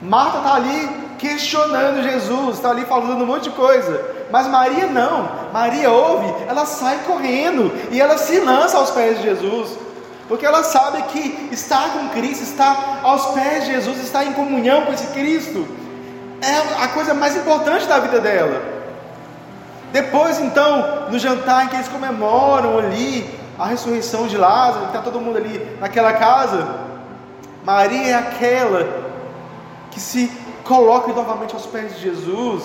Marta 0.00 0.38
está 0.38 0.54
ali 0.54 1.06
questionando 1.18 2.02
Jesus, 2.02 2.56
está 2.56 2.70
ali 2.70 2.84
falando 2.84 3.22
um 3.22 3.26
monte 3.26 3.44
de 3.44 3.50
coisa. 3.50 4.14
Mas 4.30 4.46
Maria 4.46 4.86
não, 4.86 5.28
Maria 5.52 5.90
ouve, 5.90 6.32
ela 6.48 6.66
sai 6.66 6.98
correndo 7.06 7.72
e 7.90 8.00
ela 8.00 8.18
se 8.18 8.40
lança 8.40 8.76
aos 8.76 8.90
pés 8.90 9.18
de 9.18 9.24
Jesus, 9.24 9.70
porque 10.28 10.44
ela 10.44 10.62
sabe 10.64 11.02
que 11.04 11.48
estar 11.52 11.90
com 11.92 12.08
Cristo, 12.08 12.42
estar 12.42 13.00
aos 13.02 13.26
pés 13.26 13.64
de 13.64 13.72
Jesus, 13.72 14.02
estar 14.02 14.24
em 14.24 14.32
comunhão 14.32 14.82
com 14.82 14.92
esse 14.92 15.06
Cristo, 15.08 15.66
é 16.42 16.84
a 16.84 16.88
coisa 16.88 17.14
mais 17.14 17.36
importante 17.36 17.86
da 17.86 17.98
vida 17.98 18.20
dela. 18.20 18.75
Depois, 19.92 20.40
então, 20.40 21.08
no 21.10 21.18
jantar 21.18 21.64
em 21.64 21.68
que 21.68 21.76
eles 21.76 21.88
comemoram 21.88 22.78
ali 22.78 23.28
a 23.58 23.66
ressurreição 23.66 24.26
de 24.26 24.36
Lázaro, 24.36 24.86
está 24.86 25.00
todo 25.00 25.20
mundo 25.20 25.38
ali 25.38 25.76
naquela 25.80 26.12
casa, 26.12 26.86
Maria 27.64 28.08
é 28.08 28.14
aquela 28.14 29.06
que 29.90 29.98
se 29.98 30.30
coloca 30.62 31.12
novamente 31.12 31.54
aos 31.54 31.66
pés 31.66 31.96
de 31.96 32.02
Jesus 32.02 32.62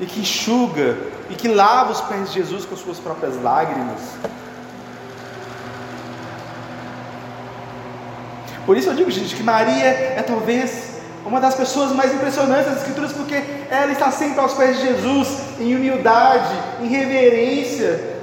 e 0.00 0.06
que 0.06 0.20
enxuga 0.20 0.96
e 1.30 1.34
que 1.34 1.48
lava 1.48 1.92
os 1.92 2.00
pés 2.02 2.28
de 2.28 2.34
Jesus 2.34 2.64
com 2.64 2.76
suas 2.76 2.98
próprias 2.98 3.40
lágrimas. 3.42 4.00
Por 8.66 8.76
isso 8.76 8.90
eu 8.90 8.94
digo, 8.94 9.10
gente, 9.10 9.34
que 9.34 9.42
Maria 9.42 9.86
é 9.86 10.22
talvez 10.22 10.87
uma 11.24 11.40
das 11.40 11.54
pessoas 11.54 11.92
mais 11.92 12.12
impressionantes 12.14 12.66
das 12.66 12.78
Escrituras, 12.78 13.12
porque 13.12 13.42
ela 13.70 13.92
está 13.92 14.10
sempre 14.10 14.40
aos 14.40 14.54
pés 14.54 14.78
de 14.78 14.86
Jesus, 14.86 15.28
em 15.58 15.74
humildade, 15.74 16.54
em 16.80 16.86
reverência, 16.86 18.18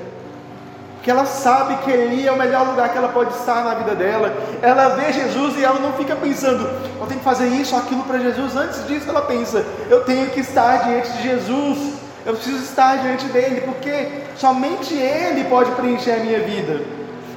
que 1.03 1.11
ela 1.11 1.25
sabe 1.25 1.75
que 1.83 1.93
ali 1.93 2.27
é 2.27 2.31
o 2.31 2.35
melhor 2.35 2.65
lugar 2.65 2.89
que 2.89 2.97
ela 2.97 3.09
pode 3.09 3.31
estar 3.35 3.63
na 3.63 3.75
vida 3.75 3.93
dela. 3.93 4.35
Ela 4.59 4.89
vê 4.95 5.13
Jesus 5.13 5.55
e 5.55 5.63
ela 5.63 5.79
não 5.79 5.93
fica 5.93 6.15
pensando, 6.15 6.67
eu 6.99 7.05
tenho 7.05 7.19
que 7.19 7.23
fazer 7.23 7.47
isso, 7.47 7.75
aquilo 7.75 8.01
para 8.03 8.17
Jesus. 8.17 8.55
Antes 8.55 8.87
disso, 8.87 9.07
ela 9.07 9.21
pensa, 9.21 9.63
eu 9.87 10.03
tenho 10.03 10.31
que 10.31 10.39
estar 10.39 10.77
diante 10.87 11.11
de 11.11 11.21
Jesus, 11.21 11.93
eu 12.25 12.33
preciso 12.33 12.63
estar 12.63 12.97
diante 12.97 13.25
dele, 13.27 13.61
porque 13.61 14.23
somente 14.35 14.95
ele 14.95 15.43
pode 15.43 15.69
preencher 15.73 16.13
a 16.13 16.23
minha 16.23 16.39
vida. 16.39 16.81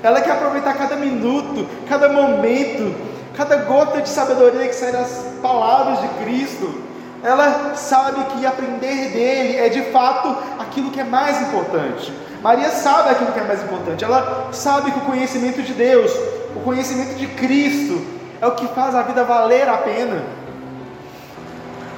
Ela 0.03 0.23
quer 0.23 0.31
aproveitar 0.31 0.73
cada 0.75 0.97
minuto, 0.97 1.67
cada 1.87 2.09
momento, 2.09 2.95
cada 3.39 3.55
gota 3.59 4.03
de 4.03 4.09
sabedoria 4.09 4.67
que 4.67 4.75
sai 4.75 4.91
das 4.91 5.25
palavras 5.41 6.01
de 6.01 6.09
Cristo. 6.25 6.75
Ela 7.23 7.77
sabe 7.77 8.25
que 8.33 8.45
aprender 8.45 9.13
dele 9.13 9.57
é 9.59 9.69
de 9.69 9.83
fato 9.93 10.37
aquilo 10.59 10.91
que 10.91 10.99
é 10.99 11.05
mais 11.05 11.41
importante. 11.43 12.13
Maria 12.43 12.69
sabe 12.71 13.11
aquilo 13.11 13.31
que 13.33 13.39
é 13.39 13.45
mais 13.45 13.63
importante. 13.63 14.05
Ela 14.05 14.49
sabe 14.51 14.91
que 14.91 14.99
o 14.99 15.03
conhecimento 15.03 15.63
de 15.63 15.73
Deus, 15.73 16.13
o 16.57 16.61
conhecimento 16.65 17.15
de 17.15 17.29
Cristo, 17.29 18.05
é 18.41 18.47
o 18.47 18.57
que 18.57 18.67
faz 18.69 18.97
a 18.97 19.03
vida 19.03 19.23
valer 19.23 19.69
a 19.69 19.79
pena. 19.79 20.21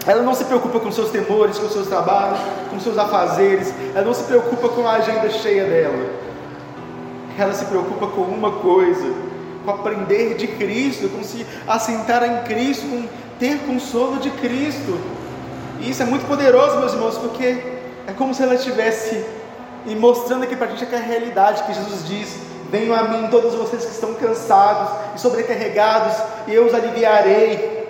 Ela 0.07 0.23
não 0.23 0.35
se 0.35 0.45
preocupa 0.45 0.79
com 0.79 0.93
seus 0.93 1.09
temores, 1.09 1.59
com 1.59 1.71
seus 1.71 1.87
trabalhos, 1.87 2.39
com 2.69 2.79
seus 2.81 2.99
afazeres. 2.99 3.73
Ela 3.95 4.05
não 4.05 4.15
se 4.15 4.25
preocupa 4.25 4.69
com 4.69 4.87
a 4.87 4.93
agenda 4.93 5.31
cheia 5.31 5.65
dela. 5.65 6.07
Ela 7.39 7.55
se 7.55 7.65
preocupa 7.65 8.09
com 8.09 8.23
uma 8.23 8.53
coisa: 8.53 9.30
com 9.65 9.71
aprender 9.71 10.35
de 10.35 10.47
Cristo, 10.47 11.09
com 11.09 11.23
se 11.23 11.47
assentar 11.67 12.23
em 12.25 12.45
Cristo, 12.45 12.87
com 12.87 13.07
ter 13.39 13.59
consolo 13.61 14.19
de 14.19 14.31
Cristo. 14.31 14.99
E 15.81 15.91
isso 15.91 16.03
é 16.03 16.07
muito 16.07 16.27
poderoso, 16.27 16.79
meus 16.79 16.93
irmãos, 16.93 17.19
porque 17.19 17.63
é 18.07 18.13
como 18.17 18.35
se 18.35 18.43
ela 18.43 18.57
tivesse 18.57 19.25
e 19.87 19.95
mostrando 19.95 20.45
aqui 20.45 20.55
para 20.55 20.67
a 20.67 20.71
gente 20.71 20.85
que 20.85 20.95
é 20.95 20.99
a 20.99 21.03
realidade 21.03 21.63
que 21.63 21.73
Jesus 21.73 22.07
diz: 22.07 22.37
Venham 22.71 22.95
a 22.95 23.05
mim 23.05 23.29
todos 23.31 23.55
vocês 23.55 23.85
que 23.85 23.93
estão 23.93 24.15
cansados 24.15 24.91
e 25.17 25.21
sobrecarregados, 25.21 26.17
e 26.47 26.55
eu 26.55 26.67
os 26.67 26.75
aliviarei. 26.75 27.81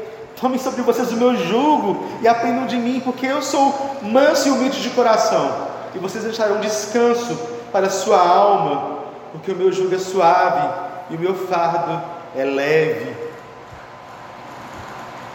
Tomem 0.40 0.58
sobre 0.58 0.80
vocês 0.82 1.12
o 1.12 1.16
meu 1.16 1.36
jugo 1.36 2.02
e 2.22 2.28
aprendam 2.28 2.66
de 2.66 2.76
mim, 2.76 3.00
porque 3.04 3.26
eu 3.26 3.42
sou 3.42 3.98
manso 4.02 4.48
e 4.48 4.50
humilde 4.50 4.80
de 4.80 4.88
coração, 4.90 5.68
e 5.94 5.98
vocês 5.98 6.24
acharão 6.24 6.60
descanso 6.60 7.38
para 7.70 7.88
a 7.88 7.90
sua 7.90 8.18
alma, 8.18 9.00
porque 9.32 9.52
o 9.52 9.56
meu 9.56 9.70
jugo 9.70 9.94
é 9.94 9.98
suave 9.98 10.89
e 11.10 11.16
o 11.16 11.18
meu 11.18 11.34
fardo 11.34 12.00
é 12.36 12.44
leve. 12.44 13.16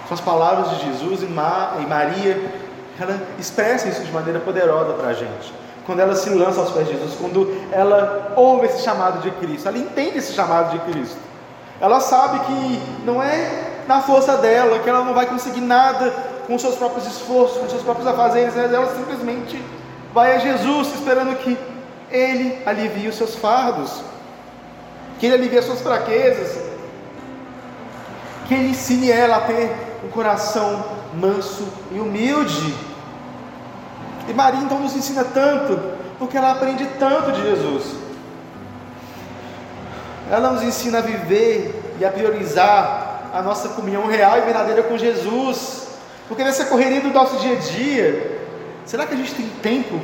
São 0.07 0.13
as 0.13 0.21
palavras 0.21 0.69
de 0.71 0.85
Jesus 0.85 1.23
e 1.23 1.25
Maria, 1.25 2.51
ela 2.99 3.19
expressa 3.37 3.87
isso 3.87 4.03
de 4.03 4.11
maneira 4.11 4.39
poderosa 4.39 4.93
para 4.93 5.09
a 5.09 5.13
gente 5.13 5.53
quando 5.85 5.99
ela 5.99 6.15
se 6.15 6.29
lança 6.29 6.59
aos 6.59 6.71
pés 6.71 6.87
de 6.87 6.93
Jesus, 6.93 7.15
quando 7.19 7.55
ela 7.71 8.33
ouve 8.35 8.65
esse 8.65 8.83
chamado 8.83 9.21
de 9.21 9.29
Cristo, 9.31 9.67
ela 9.67 9.77
entende 9.77 10.17
esse 10.17 10.33
chamado 10.33 10.71
de 10.71 10.79
Cristo. 10.91 11.17
Ela 11.79 11.99
sabe 11.99 12.39
que 12.39 12.81
não 13.05 13.21
é 13.21 13.83
na 13.87 14.01
força 14.01 14.37
dela, 14.37 14.79
que 14.79 14.89
ela 14.89 15.03
não 15.03 15.13
vai 15.13 15.27
conseguir 15.27 15.61
nada 15.61 16.11
com 16.47 16.57
seus 16.57 16.75
próprios 16.75 17.05
esforços, 17.05 17.57
com 17.57 17.69
seus 17.69 17.83
próprios 17.83 18.07
afazeres, 18.07 18.55
ela 18.57 18.95
simplesmente 18.95 19.61
vai 20.13 20.35
a 20.35 20.39
Jesus 20.39 20.93
esperando 20.95 21.35
que 21.37 21.57
Ele 22.09 22.61
alivie 22.65 23.07
os 23.07 23.15
seus 23.15 23.35
fardos, 23.35 24.01
que 25.25 25.27
Ele 25.27 25.35
alivie 25.35 25.57
as 25.57 25.65
suas 25.65 25.81
fraquezas, 25.81 26.55
que 28.47 28.53
Ele 28.53 28.69
ensine 28.69 29.09
ela 29.09 29.37
a 29.37 29.41
ter 29.41 29.75
um 30.03 30.09
coração 30.09 30.85
manso 31.15 31.67
e 31.91 31.99
humilde. 31.99 32.75
E 34.29 34.33
Maria 34.33 34.59
então 34.59 34.79
nos 34.79 34.95
ensina 34.95 35.23
tanto, 35.23 35.79
porque 36.19 36.37
ela 36.37 36.51
aprende 36.51 36.85
tanto 36.99 37.31
de 37.31 37.41
Jesus. 37.41 37.95
Ela 40.29 40.51
nos 40.51 40.61
ensina 40.61 40.99
a 40.99 41.01
viver 41.01 41.95
e 41.99 42.05
a 42.05 42.11
priorizar 42.11 43.31
a 43.33 43.41
nossa 43.41 43.69
comunhão 43.69 44.05
real 44.05 44.37
e 44.37 44.41
verdadeira 44.41 44.83
com 44.83 44.95
Jesus. 44.95 45.87
Porque 46.27 46.43
nessa 46.43 46.65
correria 46.65 47.01
do 47.01 47.09
nosso 47.09 47.37
dia 47.37 47.53
a 47.53 47.59
dia, 47.59 48.41
será 48.85 49.07
que 49.07 49.15
a 49.15 49.17
gente 49.17 49.33
tem 49.33 49.47
tempo 49.63 49.99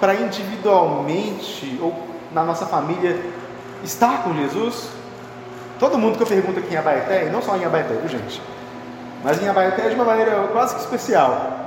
para 0.00 0.14
individualmente 0.14 1.78
ou 1.82 2.06
na 2.32 2.44
nossa 2.44 2.66
família 2.66 3.37
estar 3.84 4.22
com 4.22 4.34
Jesus? 4.34 4.88
Todo 5.78 5.98
mundo 5.98 6.16
que 6.16 6.22
eu 6.22 6.26
pergunto 6.26 6.58
aqui 6.58 6.74
em 6.74 6.76
Abaeté, 6.76 7.26
e 7.26 7.30
não 7.30 7.40
só 7.40 7.56
em 7.56 7.64
Abaeté, 7.64 7.94
gente? 8.08 8.42
Mas 9.22 9.40
em 9.42 9.48
Abaeté 9.48 9.88
de 9.88 9.94
uma 9.94 10.04
maneira 10.04 10.48
quase 10.52 10.74
que 10.74 10.80
especial. 10.80 11.66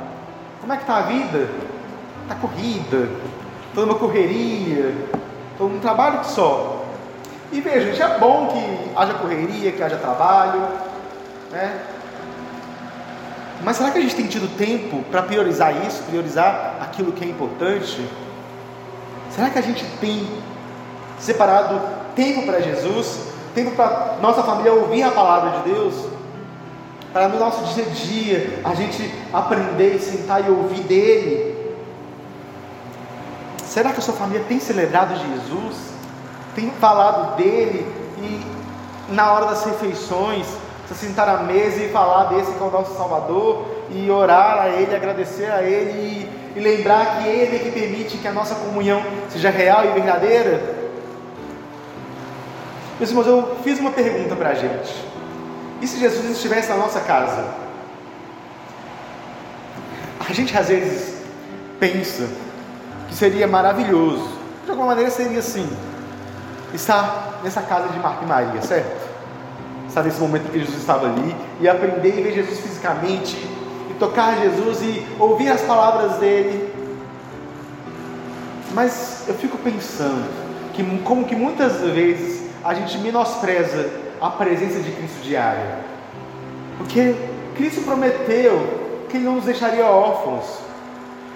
Como 0.60 0.72
é 0.72 0.76
que 0.76 0.84
está 0.84 0.98
a 0.98 1.02
vida? 1.04 1.50
Está 2.24 2.36
corrida, 2.36 3.10
toda 3.74 3.92
uma 3.92 4.00
correria, 4.00 4.94
todo 5.58 5.74
um 5.74 5.80
trabalho 5.80 6.24
só. 6.24 6.86
E 7.52 7.60
veja, 7.60 7.88
gente, 7.88 8.02
é 8.02 8.18
bom 8.18 8.48
que 8.48 8.92
haja 8.96 9.14
correria, 9.16 9.72
que 9.72 9.84
haja 9.84 9.98
trabalho, 9.98 10.68
né? 11.52 11.80
Mas 13.64 13.78
será 13.78 13.92
que 13.92 13.98
a 13.98 14.02
gente 14.02 14.16
tem 14.16 14.28
tido 14.28 14.48
tempo 14.58 15.04
para 15.12 15.22
priorizar 15.22 15.86
isso, 15.86 16.04
priorizar 16.04 16.78
aquilo 16.82 17.12
que 17.12 17.24
é 17.24 17.28
importante? 17.28 18.08
Será 19.30 19.50
que 19.50 19.60
a 19.60 19.62
gente 19.62 19.86
tem 20.00 20.28
separado 21.20 21.80
tempo 22.16 22.46
para 22.46 22.62
Jesus, 22.62 23.20
tempo 23.54 23.72
para 23.72 24.18
nossa 24.22 24.44
família 24.44 24.74
ouvir 24.74 25.04
a 25.04 25.12
palavra 25.12 25.60
de 25.60 25.70
Deus, 25.72 25.94
para 27.14 27.28
no 27.28 27.40
nosso 27.40 27.74
dia 27.74 27.86
a 27.86 27.90
dia 27.90 28.60
a 28.64 28.74
gente 28.74 29.14
aprender, 29.34 30.00
sentar 30.00 30.46
e 30.46 30.50
ouvir 30.50 30.82
dele. 30.82 31.52
Será 33.66 33.92
que 33.92 34.00
a 34.00 34.02
sua 34.02 34.14
família 34.14 34.44
tem 34.48 34.60
celebrado 34.60 35.16
Jesus? 35.16 35.78
Tem 36.56 36.70
falado 36.72 37.36
dele 37.38 37.86
e 38.18 39.14
na 39.14 39.32
hora 39.32 39.48
das 39.48 39.66
refeições, 39.66 40.46
se 40.88 40.96
sentar 40.96 41.28
à 41.30 41.38
mesa 41.38 41.84
e 41.84 41.90
falar 41.90 42.26
desse 42.26 42.52
que 42.52 42.62
é 42.62 42.66
o 42.66 42.72
nosso 42.72 42.96
Salvador 42.96 43.66
e 43.90 44.10
orar 44.10 44.60
a 44.60 44.70
Ele, 44.70 44.96
agradecer 44.96 45.50
a 45.52 45.62
Ele 45.62 45.92
e, 45.92 46.58
e 46.58 46.60
lembrar 46.60 47.18
que 47.18 47.28
Ele 47.28 47.56
é 47.56 47.60
que 47.60 47.72
permite 47.72 48.18
que 48.18 48.28
a 48.28 48.32
nossa 48.32 48.56
comunhão 48.56 49.02
seja 49.30 49.50
real 49.50 49.86
e 49.86 49.90
verdadeira? 49.90 50.81
Meus 53.02 53.10
irmãos, 53.10 53.26
eu 53.26 53.58
fiz 53.64 53.80
uma 53.80 53.90
pergunta 53.90 54.36
para 54.36 54.50
a 54.50 54.54
gente. 54.54 54.94
E 55.82 55.88
se 55.88 55.98
Jesus 55.98 56.24
estivesse 56.30 56.70
na 56.70 56.78
nossa 56.78 57.00
casa? 57.00 57.48
A 60.20 60.32
gente 60.32 60.56
às 60.56 60.68
vezes 60.68 61.16
pensa 61.80 62.30
que 63.10 63.16
seria 63.16 63.48
maravilhoso. 63.48 64.30
De 64.66 64.70
alguma 64.70 64.90
maneira 64.90 65.10
seria 65.10 65.40
assim. 65.40 65.68
Estar 66.76 67.40
nessa 67.44 67.64
casa 67.64 67.88
de 67.88 67.98
Marta 67.98 68.24
e 68.24 68.28
Maria, 68.28 68.62
certo? 68.62 69.10
Estar 69.88 70.04
nesse 70.04 70.22
momento 70.22 70.52
que 70.52 70.60
Jesus 70.60 70.78
estava 70.78 71.08
ali 71.08 71.36
e 71.60 71.68
aprender 71.68 72.20
e 72.20 72.22
ver 72.22 72.34
Jesus 72.36 72.60
fisicamente 72.60 73.36
e 73.90 73.96
tocar 73.96 74.38
Jesus 74.38 74.80
e 74.84 75.08
ouvir 75.18 75.50
as 75.50 75.62
palavras 75.62 76.18
dele. 76.18 76.72
Mas 78.76 79.24
eu 79.28 79.34
fico 79.34 79.58
pensando 79.58 80.30
que 80.72 80.84
como 81.00 81.26
que 81.26 81.36
muitas 81.36 81.82
vezes 81.82 82.41
a 82.64 82.74
gente 82.74 82.98
menospreza 83.00 83.90
a 84.20 84.30
presença 84.30 84.80
de 84.80 84.92
Cristo 84.92 85.22
diária. 85.24 85.80
Porque 86.78 87.16
Cristo 87.56 87.82
prometeu 87.82 89.06
que 89.10 89.18
Ele 89.18 89.26
não 89.26 89.36
nos 89.36 89.46
deixaria 89.46 89.86
órfãos. 89.86 90.46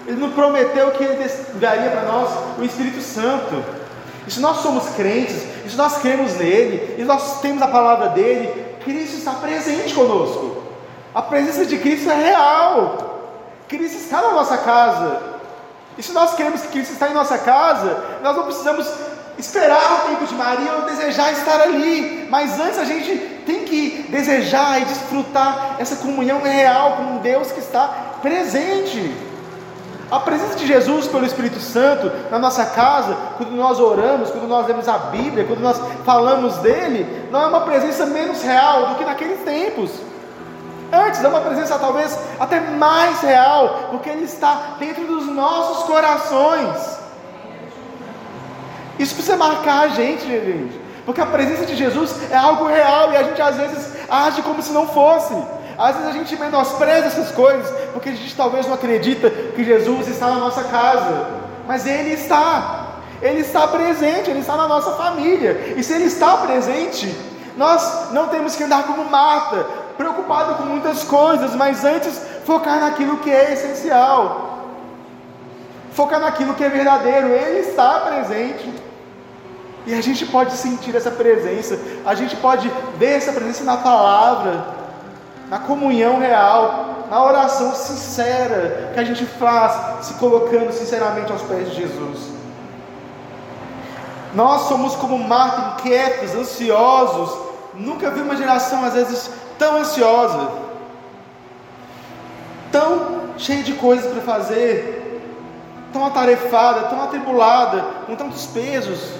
Ele 0.06 0.20
não 0.20 0.30
prometeu 0.30 0.90
que 0.92 1.02
Ele 1.02 1.28
daria 1.54 1.90
para 1.90 2.02
nós 2.02 2.30
o 2.58 2.64
Espírito 2.64 3.00
Santo. 3.00 3.62
E 4.26 4.30
se 4.30 4.40
nós 4.40 4.58
somos 4.58 4.88
crentes, 4.90 5.46
e 5.64 5.70
se 5.70 5.76
nós 5.76 5.98
cremos 5.98 6.34
nele, 6.36 6.96
e 6.98 7.04
nós 7.04 7.40
temos 7.40 7.62
a 7.62 7.68
palavra 7.68 8.08
dele, 8.10 8.66
Cristo 8.84 9.16
está 9.16 9.32
presente 9.32 9.94
conosco. 9.94 10.62
A 11.14 11.22
presença 11.22 11.64
de 11.64 11.78
Cristo 11.78 12.10
é 12.10 12.14
real. 12.14 13.20
Cristo 13.68 13.96
está 13.96 14.22
na 14.22 14.32
nossa 14.32 14.58
casa. 14.58 15.22
E 15.98 16.02
se 16.02 16.12
nós 16.12 16.34
queremos 16.34 16.60
que 16.62 16.68
Cristo 16.68 16.92
está 16.92 17.08
em 17.08 17.14
nossa 17.14 17.38
casa, 17.38 18.04
nós 18.22 18.36
não 18.36 18.44
precisamos 18.44 18.86
esperar 19.38 20.04
o 20.04 20.08
tempo 20.08 20.26
de 20.26 20.34
Maria 20.34 20.72
ou 20.74 20.82
desejar 20.82 21.32
estar 21.32 21.60
ali, 21.60 22.26
mas 22.30 22.58
antes 22.58 22.78
a 22.78 22.84
gente 22.84 23.16
tem 23.44 23.64
que 23.64 24.06
desejar 24.08 24.80
e 24.80 24.84
desfrutar 24.86 25.76
essa 25.78 25.96
comunhão 25.96 26.40
real 26.42 26.96
com 26.96 27.18
Deus 27.18 27.52
que 27.52 27.60
está 27.60 27.88
presente. 28.22 29.14
A 30.10 30.20
presença 30.20 30.54
de 30.54 30.66
Jesus 30.66 31.08
pelo 31.08 31.26
Espírito 31.26 31.58
Santo 31.58 32.10
na 32.30 32.38
nossa 32.38 32.64
casa, 32.64 33.16
quando 33.36 33.50
nós 33.52 33.80
oramos, 33.80 34.30
quando 34.30 34.46
nós 34.46 34.66
lemos 34.66 34.88
a 34.88 34.98
Bíblia, 34.98 35.44
quando 35.44 35.60
nós 35.60 35.80
falamos 36.04 36.56
dele, 36.58 37.28
não 37.30 37.42
é 37.42 37.46
uma 37.46 37.62
presença 37.62 38.06
menos 38.06 38.40
real 38.42 38.86
do 38.86 38.94
que 38.94 39.04
naqueles 39.04 39.40
tempos. 39.40 39.90
Antes 40.92 41.22
é 41.24 41.28
uma 41.28 41.40
presença 41.40 41.76
talvez 41.78 42.16
até 42.38 42.60
mais 42.60 43.20
real, 43.20 43.88
porque 43.90 44.08
ele 44.08 44.24
está 44.24 44.76
dentro 44.78 45.04
dos 45.04 45.26
nossos 45.26 45.84
corações. 45.84 46.95
Isso 48.98 49.14
precisa 49.14 49.36
marcar 49.36 49.80
a 49.80 49.88
gente, 49.88 50.26
gente. 50.26 50.80
Porque 51.04 51.20
a 51.20 51.26
presença 51.26 51.64
de 51.64 51.76
Jesus 51.76 52.14
é 52.30 52.36
algo 52.36 52.66
real 52.66 53.12
e 53.12 53.16
a 53.16 53.22
gente 53.22 53.40
às 53.40 53.56
vezes 53.56 53.92
age 54.08 54.42
como 54.42 54.62
se 54.62 54.72
não 54.72 54.88
fosse. 54.88 55.34
Às 55.78 55.94
vezes 55.96 56.10
a 56.10 56.12
gente 56.12 56.36
menospreza 56.36 57.06
essas 57.06 57.30
coisas, 57.32 57.70
porque 57.92 58.08
a 58.08 58.12
gente 58.12 58.34
talvez 58.34 58.66
não 58.66 58.74
acredita 58.74 59.30
que 59.30 59.62
Jesus 59.62 60.08
está 60.08 60.28
na 60.28 60.36
nossa 60.36 60.64
casa. 60.64 61.28
Mas 61.66 61.86
Ele 61.86 62.10
está. 62.10 62.86
Ele 63.20 63.40
está 63.40 63.66
presente, 63.68 64.30
Ele 64.30 64.40
está 64.40 64.56
na 64.56 64.66
nossa 64.66 64.92
família. 64.92 65.74
E 65.76 65.82
se 65.82 65.92
Ele 65.92 66.04
está 66.04 66.38
presente, 66.38 67.14
nós 67.56 68.10
não 68.12 68.28
temos 68.28 68.56
que 68.56 68.64
andar 68.64 68.84
como 68.84 69.04
Marta, 69.04 69.66
preocupado 69.96 70.56
com 70.56 70.64
muitas 70.64 71.04
coisas, 71.04 71.54
mas 71.54 71.84
antes 71.84 72.20
focar 72.44 72.80
naquilo 72.80 73.18
que 73.18 73.30
é 73.30 73.52
essencial. 73.52 74.45
Focar 75.96 76.20
naquilo 76.20 76.54
que 76.54 76.62
é 76.62 76.68
verdadeiro. 76.68 77.28
Ele 77.28 77.60
está 77.60 78.00
presente. 78.00 78.72
E 79.86 79.94
a 79.94 80.00
gente 80.00 80.26
pode 80.26 80.52
sentir 80.52 80.94
essa 80.96 81.12
presença, 81.12 81.78
a 82.04 82.12
gente 82.14 82.34
pode 82.36 82.68
ver 82.98 83.18
essa 83.18 83.32
presença 83.32 83.62
na 83.62 83.76
palavra, 83.76 84.66
na 85.48 85.60
comunhão 85.60 86.18
real, 86.18 87.06
na 87.08 87.24
oração 87.24 87.72
sincera 87.72 88.90
que 88.92 88.98
a 88.98 89.04
gente 89.04 89.24
faz, 89.24 90.04
se 90.04 90.14
colocando 90.14 90.72
sinceramente 90.72 91.30
aos 91.30 91.42
pés 91.42 91.70
de 91.70 91.76
Jesus. 91.82 92.32
Nós 94.34 94.62
somos 94.62 94.96
como 94.96 95.16
Marta, 95.18 95.80
inquietos, 95.80 96.34
ansiosos. 96.34 97.46
Nunca 97.74 98.10
vi 98.10 98.20
uma 98.20 98.36
geração, 98.36 98.84
às 98.84 98.94
vezes, 98.94 99.30
tão 99.56 99.76
ansiosa, 99.76 100.50
tão 102.72 103.30
cheia 103.38 103.62
de 103.62 103.74
coisas 103.74 104.10
para 104.12 104.20
fazer, 104.22 105.05
tão 105.96 106.04
atarefada, 106.04 106.88
tão 106.88 107.02
atribulada, 107.02 107.82
com 108.06 108.14
tantos 108.14 108.44
pesos. 108.46 109.12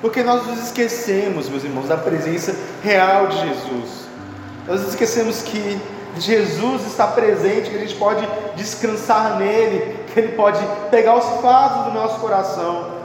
Porque 0.00 0.22
nós 0.22 0.46
nos 0.46 0.62
esquecemos, 0.62 1.48
meus 1.48 1.64
irmãos, 1.64 1.88
da 1.88 1.96
presença 1.96 2.54
real 2.84 3.26
de 3.26 3.40
Jesus. 3.40 4.06
Nós 4.68 4.82
esquecemos 4.82 5.42
que 5.42 5.80
Jesus 6.16 6.86
está 6.86 7.08
presente, 7.08 7.70
que 7.70 7.76
a 7.76 7.80
gente 7.80 7.96
pode 7.96 8.24
descansar 8.54 9.38
nele, 9.38 9.98
que 10.12 10.20
ele 10.20 10.36
pode 10.36 10.64
pegar 10.88 11.16
os 11.16 11.40
fardos 11.40 11.86
do 11.86 11.92
nosso 11.92 12.20
coração. 12.20 12.96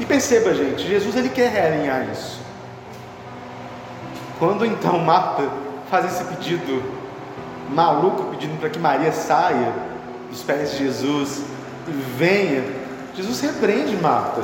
E 0.00 0.06
perceba, 0.06 0.54
gente, 0.54 0.86
Jesus 0.86 1.14
ele 1.14 1.28
quer 1.28 1.50
realinhar 1.50 2.08
isso. 2.10 2.40
Quando 4.38 4.64
então 4.64 4.98
Marta 4.98 5.46
faz 5.90 6.06
esse 6.06 6.24
pedido 6.24 7.01
maluco, 7.72 8.24
pedindo 8.24 8.58
para 8.60 8.70
que 8.70 8.78
Maria 8.78 9.12
saia 9.12 9.72
dos 10.30 10.42
pés 10.42 10.72
de 10.72 10.78
Jesus 10.78 11.42
e 11.88 11.90
venha 11.90 12.82
Jesus 13.14 13.40
repreende 13.40 13.96
Marta. 13.96 14.42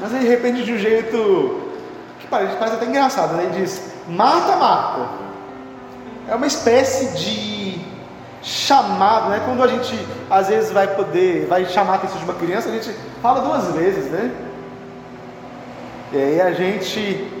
Mas 0.00 0.12
ele 0.12 0.28
repreende 0.28 0.64
de 0.64 0.72
um 0.72 0.78
jeito 0.78 1.62
que 2.20 2.26
parece, 2.26 2.56
parece 2.56 2.76
até 2.76 2.86
engraçado, 2.86 3.34
né? 3.34 3.44
Ele 3.44 3.60
diz: 3.62 3.92
Marta, 4.08 4.56
Marta. 4.56 5.26
É 6.28 6.34
uma 6.34 6.46
espécie 6.46 7.16
de 7.16 7.80
chamado, 8.42 9.30
né? 9.30 9.40
Quando 9.44 9.62
a 9.62 9.68
gente 9.68 9.96
às 10.28 10.48
vezes 10.48 10.70
vai 10.70 10.88
poder, 10.88 11.46
vai 11.46 11.64
chamar 11.66 11.94
a 11.94 11.96
atenção 11.96 12.18
de 12.18 12.24
uma 12.24 12.34
criança, 12.34 12.68
a 12.68 12.72
gente 12.72 12.94
fala 13.22 13.40
duas 13.40 13.72
vezes, 13.72 14.10
né? 14.10 14.30
E 16.12 16.18
aí 16.18 16.40
a 16.40 16.52
gente 16.52 17.32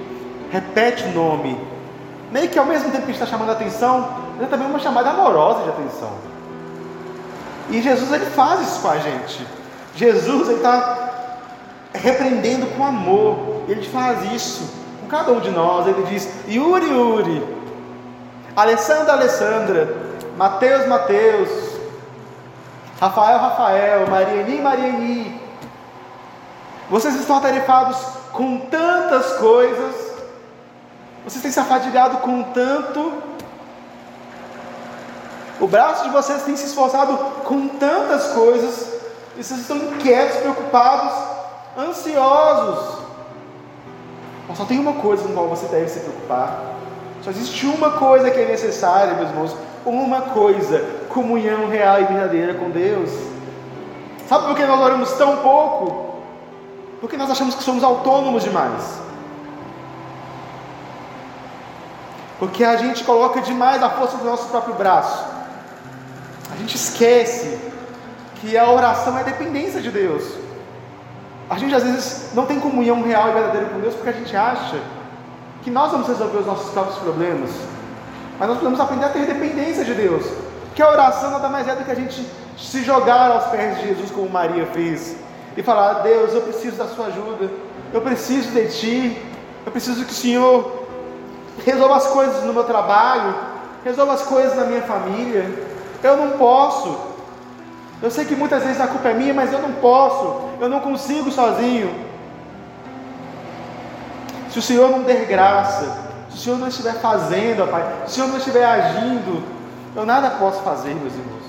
repete 0.50 1.04
o 1.04 1.12
nome, 1.12 1.60
meio 2.32 2.48
que 2.48 2.58
ao 2.58 2.64
mesmo 2.64 2.90
tempo 2.90 3.04
que 3.04 3.10
a 3.10 3.14
gente 3.14 3.22
está 3.22 3.26
chamando 3.26 3.50
a 3.50 3.52
atenção, 3.52 4.25
é 4.40 4.46
também 4.46 4.66
uma 4.66 4.78
chamada 4.78 5.10
amorosa 5.10 5.62
de 5.62 5.68
atenção. 5.70 6.12
E 7.70 7.82
Jesus 7.82 8.12
ele 8.12 8.26
faz 8.26 8.60
isso 8.60 8.80
com 8.80 8.88
a 8.88 8.98
gente. 8.98 9.46
Jesus 9.94 10.48
está 10.48 11.06
repreendendo 11.92 12.66
com 12.76 12.84
amor. 12.84 13.64
Ele 13.68 13.82
faz 13.88 14.32
isso 14.32 14.70
com 15.00 15.06
cada 15.06 15.32
um 15.32 15.40
de 15.40 15.50
nós. 15.50 15.86
Ele 15.86 16.02
diz: 16.04 16.28
Yuri, 16.48 16.88
Yuri, 16.88 17.46
Alessandra, 18.54 19.14
Alessandra, 19.14 19.96
Mateus, 20.36 20.86
Mateus, 20.86 21.48
Rafael, 23.00 23.38
Rafael, 23.38 24.06
Mariani, 24.08 24.60
Mariani. 24.60 25.40
Vocês 26.88 27.16
estão 27.16 27.38
atarefados 27.38 27.96
com 28.32 28.58
tantas 28.58 29.32
coisas, 29.38 29.94
vocês 31.24 31.42
têm 31.42 31.50
se 31.50 31.58
afadigado 31.58 32.18
com 32.18 32.42
tanto, 32.44 33.12
o 35.60 35.66
braço 35.66 36.04
de 36.04 36.10
vocês 36.10 36.42
tem 36.42 36.56
se 36.56 36.66
esforçado 36.66 37.16
com 37.44 37.68
tantas 37.68 38.28
coisas, 38.28 38.94
e 39.36 39.42
vocês 39.42 39.60
estão 39.60 39.76
inquietos, 39.76 40.36
preocupados, 40.38 41.12
ansiosos. 41.78 42.98
Mas 44.48 44.58
só 44.58 44.64
tem 44.64 44.78
uma 44.78 44.94
coisa 44.94 45.22
com 45.22 45.34
qual 45.34 45.48
você 45.48 45.66
deve 45.66 45.88
se 45.88 46.00
preocupar. 46.00 46.60
Só 47.22 47.30
existe 47.30 47.66
uma 47.66 47.92
coisa 47.92 48.30
que 48.30 48.38
é 48.38 48.46
necessária, 48.46 49.14
meus 49.14 49.30
irmãos. 49.30 49.56
Uma 49.84 50.22
coisa: 50.22 50.84
comunhão 51.08 51.68
real 51.68 52.00
e 52.00 52.04
verdadeira 52.04 52.54
com 52.54 52.70
Deus. 52.70 53.10
Sabe 54.28 54.46
por 54.46 54.56
que 54.56 54.64
nós 54.64 54.80
oramos 54.80 55.12
tão 55.12 55.38
pouco? 55.38 56.16
Porque 57.00 57.16
nós 57.16 57.30
achamos 57.30 57.54
que 57.54 57.62
somos 57.62 57.84
autônomos 57.84 58.42
demais. 58.42 59.00
Porque 62.38 62.64
a 62.64 62.76
gente 62.76 63.04
coloca 63.04 63.40
demais 63.40 63.82
a 63.82 63.90
força 63.90 64.16
do 64.18 64.24
nosso 64.24 64.48
próprio 64.48 64.74
braço. 64.74 65.35
A 66.56 66.58
gente 66.58 66.74
esquece 66.74 67.58
que 68.40 68.56
a 68.56 68.70
oração 68.70 69.18
é 69.18 69.22
dependência 69.22 69.80
de 69.80 69.90
Deus. 69.90 70.24
A 71.50 71.58
gente 71.58 71.74
às 71.74 71.82
vezes 71.82 72.30
não 72.34 72.46
tem 72.46 72.58
comunhão 72.58 73.02
real 73.02 73.28
e 73.28 73.32
verdadeira 73.32 73.66
com 73.68 73.78
Deus 73.78 73.94
porque 73.94 74.08
a 74.08 74.12
gente 74.12 74.34
acha 74.34 74.80
que 75.62 75.70
nós 75.70 75.92
vamos 75.92 76.08
resolver 76.08 76.38
os 76.38 76.46
nossos 76.46 76.70
próprios 76.70 76.98
problemas. 76.98 77.50
Mas 78.38 78.48
nós 78.48 78.58
precisamos 78.58 78.80
aprender 78.80 79.04
a 79.04 79.08
ter 79.10 79.26
dependência 79.26 79.84
de 79.84 79.92
Deus. 79.92 80.24
Que 80.74 80.82
a 80.82 80.90
oração 80.90 81.30
nada 81.30 81.48
mais 81.48 81.68
é 81.68 81.74
do 81.74 81.84
que 81.84 81.90
a 81.90 81.94
gente 81.94 82.26
se 82.58 82.82
jogar 82.82 83.30
aos 83.30 83.44
pés 83.46 83.78
de 83.78 83.88
Jesus, 83.88 84.10
como 84.10 84.30
Maria 84.30 84.66
fez, 84.66 85.14
e 85.56 85.62
falar: 85.62 86.00
Deus, 86.00 86.32
eu 86.32 86.40
preciso 86.40 86.76
da 86.76 86.86
Sua 86.86 87.06
ajuda, 87.06 87.50
eu 87.92 88.00
preciso 88.00 88.50
de 88.50 88.68
Ti, 88.68 89.22
eu 89.64 89.72
preciso 89.72 90.04
que 90.04 90.12
o 90.12 90.14
Senhor 90.14 90.86
resolva 91.64 91.96
as 91.96 92.06
coisas 92.06 92.44
no 92.44 92.54
meu 92.54 92.64
trabalho, 92.64 93.34
resolva 93.84 94.14
as 94.14 94.22
coisas 94.22 94.56
na 94.56 94.64
minha 94.64 94.82
família. 94.82 95.65
Eu 96.02 96.16
não 96.16 96.38
posso. 96.38 96.96
Eu 98.02 98.10
sei 98.10 98.24
que 98.24 98.36
muitas 98.36 98.62
vezes 98.62 98.80
a 98.80 98.86
culpa 98.86 99.08
é 99.08 99.14
minha, 99.14 99.32
mas 99.32 99.52
eu 99.52 99.60
não 99.60 99.72
posso, 99.72 100.40
eu 100.60 100.68
não 100.68 100.80
consigo 100.80 101.30
sozinho. 101.30 102.06
Se 104.50 104.58
o 104.58 104.62
Senhor 104.62 104.90
não 104.90 105.02
der 105.02 105.26
graça, 105.26 105.98
se 106.30 106.36
o 106.36 106.40
Senhor 106.40 106.58
não 106.58 106.68
estiver 106.68 106.94
fazendo, 106.94 107.66
Pai, 107.70 107.84
se 108.06 108.12
o 108.12 108.14
Senhor 108.14 108.28
não 108.28 108.36
estiver 108.36 108.64
agindo, 108.64 109.42
eu 109.94 110.04
nada 110.04 110.30
posso 110.30 110.62
fazer, 110.62 110.94
meus 110.94 111.14
irmãos. 111.14 111.44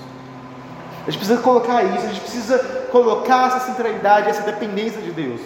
A 1.06 1.10
gente 1.10 1.18
precisa 1.18 1.40
colocar 1.40 1.82
isso, 1.84 2.04
a 2.04 2.08
gente 2.08 2.20
precisa 2.20 2.58
colocar 2.90 3.48
essa 3.48 3.60
centralidade, 3.60 4.28
essa 4.28 4.42
dependência 4.42 5.00
de 5.00 5.10
Deus. 5.10 5.40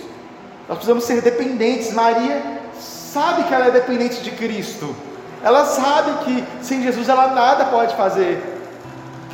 Nós 0.69 0.79
precisamos 0.79 1.05
ser 1.05 1.21
dependentes. 1.21 1.93
Maria 1.93 2.43
sabe 2.79 3.45
que 3.45 3.55
ela 3.55 3.67
é 3.67 3.71
dependente 3.71 4.23
de 4.23 4.31
Cristo. 4.31 4.95
Ela 5.43 5.65
sabe 5.65 6.25
que 6.25 6.45
sem 6.63 6.83
Jesus 6.83 7.09
ela 7.09 7.29
nada 7.29 7.67
pode 7.67 7.95
fazer. 7.97 8.52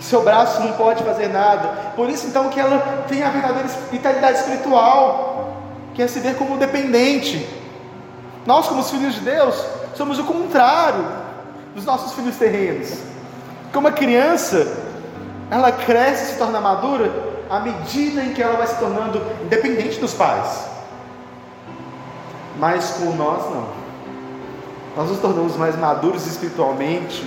Seu 0.00 0.22
braço 0.22 0.60
não 0.60 0.72
pode 0.72 1.02
fazer 1.02 1.28
nada. 1.28 1.68
Por 1.96 2.08
isso 2.08 2.26
então 2.26 2.48
que 2.48 2.60
ela 2.60 3.04
tem 3.08 3.22
a 3.22 3.30
verdadeira 3.30 3.68
vitalidade 3.90 4.38
espiritual, 4.38 5.62
que 5.94 6.02
é 6.02 6.06
se 6.06 6.20
ver 6.20 6.36
como 6.36 6.56
dependente. 6.56 7.48
Nós, 8.46 8.66
como 8.68 8.80
os 8.80 8.90
filhos 8.90 9.14
de 9.14 9.20
Deus, 9.20 9.64
somos 9.94 10.18
o 10.18 10.24
contrário 10.24 11.04
dos 11.74 11.84
nossos 11.84 12.12
filhos 12.12 12.36
terrenos. 12.36 12.98
Como 13.72 13.88
a 13.88 13.92
criança, 13.92 14.66
ela 15.50 15.72
cresce 15.72 16.24
e 16.24 16.26
se 16.32 16.38
torna 16.38 16.60
madura 16.60 17.10
à 17.50 17.60
medida 17.60 18.22
em 18.22 18.32
que 18.32 18.42
ela 18.42 18.56
vai 18.56 18.66
se 18.66 18.76
tornando 18.76 19.20
independente 19.42 19.98
dos 19.98 20.14
pais. 20.14 20.66
Mas 22.58 22.90
com 22.92 23.12
nós 23.12 23.44
não. 23.50 23.68
Nós 24.96 25.10
nos 25.10 25.20
tornamos 25.20 25.56
mais 25.56 25.76
maduros 25.76 26.26
espiritualmente, 26.26 27.24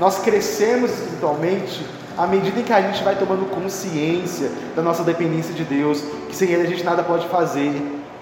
nós 0.00 0.18
crescemos 0.20 0.90
espiritualmente 0.92 1.86
à 2.16 2.26
medida 2.26 2.58
em 2.58 2.62
que 2.62 2.72
a 2.72 2.80
gente 2.80 3.04
vai 3.04 3.16
tomando 3.16 3.44
consciência 3.50 4.50
da 4.74 4.80
nossa 4.80 5.04
dependência 5.04 5.52
de 5.52 5.62
Deus, 5.62 6.02
que 6.26 6.34
sem 6.34 6.50
Ele 6.50 6.62
a 6.62 6.66
gente 6.66 6.82
nada 6.82 7.02
pode 7.02 7.28
fazer. 7.28 7.70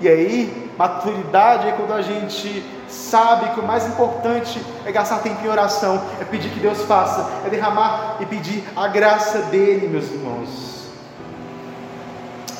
E 0.00 0.08
aí, 0.08 0.72
maturidade 0.76 1.68
é 1.68 1.72
quando 1.72 1.92
a 1.92 2.02
gente 2.02 2.64
sabe 2.88 3.54
que 3.54 3.60
o 3.60 3.62
mais 3.62 3.86
importante 3.86 4.60
é 4.84 4.90
gastar 4.90 5.18
tempo 5.18 5.44
em 5.44 5.48
oração, 5.48 6.02
é 6.20 6.24
pedir 6.24 6.50
que 6.50 6.58
Deus 6.58 6.82
faça, 6.82 7.30
é 7.46 7.48
derramar 7.48 8.16
e 8.18 8.26
pedir 8.26 8.64
a 8.74 8.88
graça 8.88 9.38
dele, 9.42 9.86
meus 9.86 10.10
irmãos. 10.10 10.88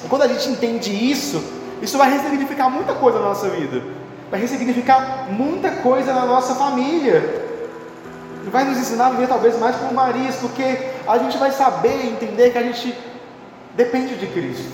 E 0.05 0.09
quando 0.09 0.23
a 0.23 0.29
gente 0.29 0.49
entende 0.49 0.93
isso, 0.93 1.43
isso 1.83 1.99
vai 1.99 2.09
ressignificar 2.09 2.71
muita 2.71 2.95
coisa 2.95 3.19
na 3.19 3.25
nossa 3.27 3.49
vida, 3.49 3.83
vai 4.31 4.39
ressignificar 4.39 5.27
muita 5.29 5.73
coisa 5.73 6.13
na 6.13 6.25
nossa 6.25 6.55
família, 6.55 7.48
e 8.49 8.51
vai 8.51 8.65
nos 8.65 8.79
ensinar 8.79 9.09
a 9.09 9.11
viver 9.11 9.29
talvez 9.29 9.59
mais 9.59 9.77
como 9.77 9.93
Marias, 9.93 10.37
porque 10.37 10.91
a 11.07 11.19
gente 11.19 11.37
vai 11.37 11.53
saber 11.53 12.07
entender 12.07 12.51
que 12.51 12.57
a 12.57 12.63
gente 12.63 12.99
depende 13.75 14.17
de 14.17 14.27
Cristo. 14.27 14.73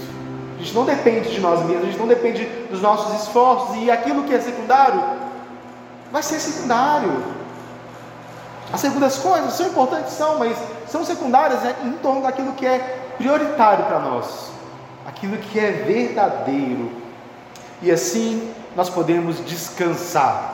A 0.54 0.62
gente 0.62 0.72
não 0.72 0.84
depende 0.84 1.28
de 1.28 1.40
nós 1.40 1.58
mesmos, 1.66 1.82
a 1.82 1.86
gente 1.86 1.98
não 1.98 2.06
depende 2.06 2.44
dos 2.70 2.80
nossos 2.80 3.20
esforços, 3.20 3.74
e 3.82 3.90
aquilo 3.90 4.22
que 4.22 4.32
é 4.32 4.40
secundário 4.40 5.02
vai 6.12 6.22
ser 6.22 6.38
secundário. 6.38 7.24
As 8.72 8.80
segundas 8.80 9.18
coisas 9.18 9.52
são 9.54 9.66
importantes, 9.66 10.12
são, 10.12 10.38
mas 10.38 10.56
são 10.86 11.04
secundárias 11.04 11.60
né, 11.64 11.74
em 11.84 11.92
torno 11.94 12.22
daquilo 12.22 12.52
que 12.52 12.64
é 12.64 12.78
prioritário 13.18 13.86
para 13.86 13.98
nós, 13.98 14.52
aquilo 15.04 15.36
que 15.36 15.58
é 15.58 15.72
verdadeiro. 15.72 16.92
E 17.82 17.90
assim 17.90 18.54
nós 18.76 18.88
podemos 18.88 19.44
descansar 19.44 20.52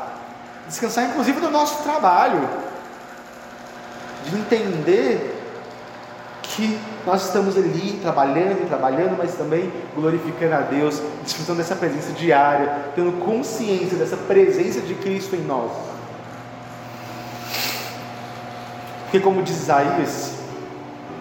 descansar 0.66 1.04
inclusive 1.04 1.40
do 1.40 1.50
nosso 1.50 1.82
trabalho, 1.82 2.48
de 4.24 4.36
entender 4.36 5.36
que 6.42 6.78
nós 7.06 7.26
estamos 7.26 7.56
ali 7.56 7.98
trabalhando 8.02 8.68
trabalhando, 8.68 9.16
mas 9.16 9.34
também 9.34 9.72
glorificando 9.94 10.54
a 10.54 10.60
Deus, 10.60 11.00
desfrutando 11.22 11.58
dessa 11.58 11.76
presença 11.76 12.12
diária, 12.12 12.90
tendo 12.94 13.24
consciência 13.24 13.96
dessa 13.96 14.16
presença 14.16 14.80
de 14.80 14.94
Cristo 14.94 15.36
em 15.36 15.42
nós. 15.42 15.70
Porque, 19.04 19.20
como 19.20 19.42
diz 19.42 19.56
Isaías, 19.62 20.34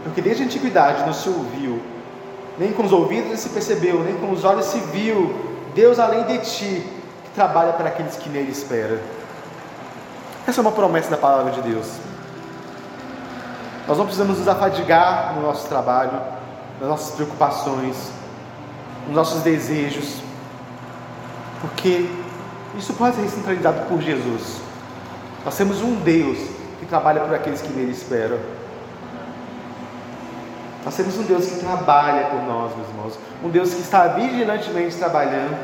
porque 0.04 0.22
desde 0.22 0.44
a 0.44 0.46
antiguidade 0.46 1.06
não 1.06 1.14
se 1.14 1.28
ouviu, 1.30 1.82
nem 2.58 2.72
com 2.74 2.84
os 2.84 2.92
ouvidos 2.92 3.40
se 3.40 3.50
percebeu, 3.50 4.04
nem 4.04 4.16
com 4.18 4.32
os 4.32 4.44
olhos 4.44 4.66
se 4.66 4.80
viu, 4.80 5.34
Deus 5.74 5.98
além 6.00 6.26
de 6.26 6.40
ti, 6.40 6.84
que 7.24 7.32
trabalha 7.34 7.74
para 7.74 7.90
aqueles 7.90 8.16
que 8.16 8.30
nele 8.30 8.52
esperam. 8.52 8.98
Essa 10.46 10.60
é 10.60 10.62
uma 10.62 10.72
promessa 10.72 11.10
da 11.10 11.18
palavra 11.18 11.52
de 11.52 11.62
Deus. 11.62 12.09
Nós 13.90 13.98
não 13.98 14.06
precisamos 14.06 14.38
nos 14.38 14.48
afadigar 14.48 15.34
no 15.34 15.42
nosso 15.42 15.68
trabalho, 15.68 16.12
nas 16.80 16.88
nossas 16.88 17.16
preocupações, 17.16 18.12
nos 19.08 19.16
nossos 19.16 19.42
desejos, 19.42 20.22
porque 21.60 22.08
isso 22.78 22.94
pode 22.94 23.16
ser 23.16 23.28
centralizado 23.28 23.88
por 23.88 24.00
Jesus. 24.00 24.62
Nós 25.44 25.58
temos 25.58 25.82
um 25.82 25.96
Deus 25.96 26.38
que 26.80 26.86
trabalha 26.86 27.22
por 27.22 27.34
aqueles 27.34 27.64
que 27.64 27.70
nele 27.70 27.92
esperam. 27.92 28.38
Nós 30.86 30.96
temos 30.96 31.18
um 31.18 31.24
Deus 31.24 31.48
que 31.48 31.60
trabalha 31.60 32.28
por 32.28 32.44
nós, 32.44 32.76
meus 32.76 32.90
irmãos. 32.90 33.20
Um 33.44 33.50
Deus 33.50 33.74
que 33.74 33.82
está 33.82 34.06
vigilantemente 34.10 34.98
trabalhando. 34.98 35.58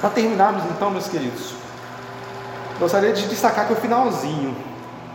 Para 0.00 0.10
terminarmos, 0.10 0.64
então, 0.64 0.90
meus 0.90 1.06
queridos, 1.06 1.54
gostaria 2.80 3.12
de 3.12 3.28
destacar 3.28 3.68
que 3.68 3.74
o 3.74 3.76
finalzinho 3.76 4.66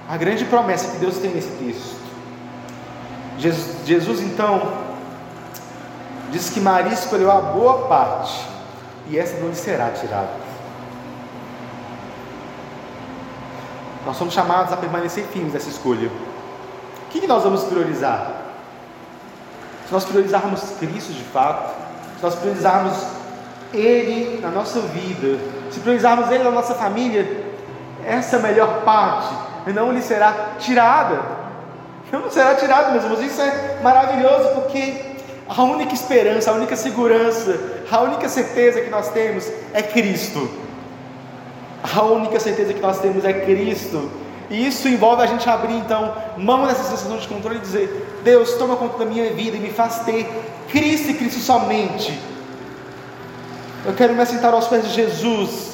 a 0.08 0.18
grande 0.18 0.46
promessa 0.46 0.92
que 0.92 0.98
Deus 0.98 1.18
tem 1.18 1.32
nesse 1.32 1.50
texto. 1.52 1.96
Jesus, 3.38 3.86
Jesus 3.86 4.22
então 4.22 4.74
diz 6.32 6.50
que 6.50 6.60
Maria 6.60 6.94
escolheu 6.94 7.32
a 7.32 7.39
boa 7.39 7.88
parte 7.88 8.46
e 9.08 9.18
essa 9.18 9.38
não 9.38 9.50
lhe 9.50 9.56
será 9.56 9.89
tirada. 9.92 10.44
Nós 14.06 14.18
somos 14.18 14.34
chamados 14.34 14.74
a 14.74 14.78
permanecer 14.78 15.24
firmes 15.26 15.54
nessa 15.54 15.70
escolha. 15.70 16.10
O 16.10 17.10
que 17.10 17.26
nós 17.26 17.44
vamos 17.44 17.63
priorizar? 17.63 18.42
Se 19.88 19.94
nós 19.94 20.04
priorizarmos 20.04 20.62
Cristo 20.80 21.13
de 21.13 21.24
fato, 21.24 21.74
se 22.18 22.24
nós 22.24 22.36
priorizarmos 22.36 22.98
Ele 23.74 24.42
na 24.42 24.50
nossa 24.50 24.82
vida, 24.82 25.39
se 25.72 25.80
priorizarmos 25.80 26.30
Ele 26.30 26.44
na 26.44 26.52
nossa 26.52 26.76
família, 26.76 27.46
essa 28.06 28.36
é 28.36 28.39
a 28.39 28.42
melhor 28.42 28.82
parte 28.82 29.53
não 29.71 29.91
lhe 29.91 30.02
será 30.02 30.56
tirada. 30.60 31.19
Não 32.12 32.30
será 32.30 32.56
tirada, 32.56 32.91
meus 32.91 33.04
irmãos. 33.04 33.21
Isso 33.21 33.41
é 33.41 33.80
maravilhoso 33.82 34.49
porque 34.49 34.93
a 35.47 35.63
única 35.63 35.93
esperança, 35.93 36.52
a 36.52 36.54
única 36.54 36.76
segurança, 36.76 37.60
a 37.89 38.02
única 38.02 38.30
certeza 38.30 38.82
que 38.82 38.89
nós 38.89 39.10
temos 39.10 39.49
é 39.73 39.82
Cristo. 39.82 40.49
A 41.95 42.02
única 42.04 42.39
certeza 42.39 42.73
que 42.73 42.80
nós 42.80 42.99
temos 42.99 43.26
é 43.26 43.34
Cristo. 43.34 44.09
E 44.49 44.68
isso 44.68 44.88
envolve 44.88 45.24
a 45.24 45.26
gente 45.26 45.49
abrir 45.49 45.74
então 45.74 46.14
mão 46.38 46.68
dessa 46.68 46.84
sensação 46.84 47.18
de 47.18 47.28
controle 47.28 47.57
e 47.57 47.61
dizer: 47.61 48.20
Deus, 48.24 48.53
toma 48.53 48.76
conta 48.76 48.99
da 48.99 49.05
minha 49.05 49.32
vida 49.34 49.57
e 49.57 49.59
me 49.59 49.70
faz 49.70 49.99
ter 49.99 50.30
Cristo 50.70 51.11
e 51.11 51.14
Cristo 51.16 51.39
somente. 51.39 52.18
Eu 53.86 53.93
quero 53.93 54.14
me 54.14 54.22
assentar 54.22 54.53
aos 54.53 54.68
pés 54.68 54.88
de 54.88 54.93
Jesus 54.93 55.72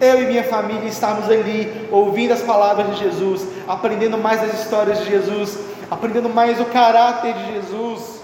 eu 0.00 0.22
e 0.22 0.26
minha 0.26 0.44
família 0.44 0.88
estarmos 0.88 1.26
ali, 1.26 1.88
ouvindo 1.90 2.32
as 2.32 2.40
palavras 2.40 2.96
de 2.96 3.04
Jesus, 3.04 3.46
aprendendo 3.68 4.16
mais 4.16 4.42
as 4.42 4.60
histórias 4.60 4.98
de 5.00 5.10
Jesus, 5.10 5.58
aprendendo 5.90 6.28
mais 6.28 6.58
o 6.58 6.64
caráter 6.64 7.34
de 7.34 7.52
Jesus. 7.54 8.20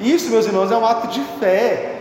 Isso, 0.00 0.30
meus 0.30 0.46
irmãos, 0.46 0.72
é 0.72 0.76
um 0.76 0.84
ato 0.84 1.06
de 1.08 1.20
fé. 1.38 2.00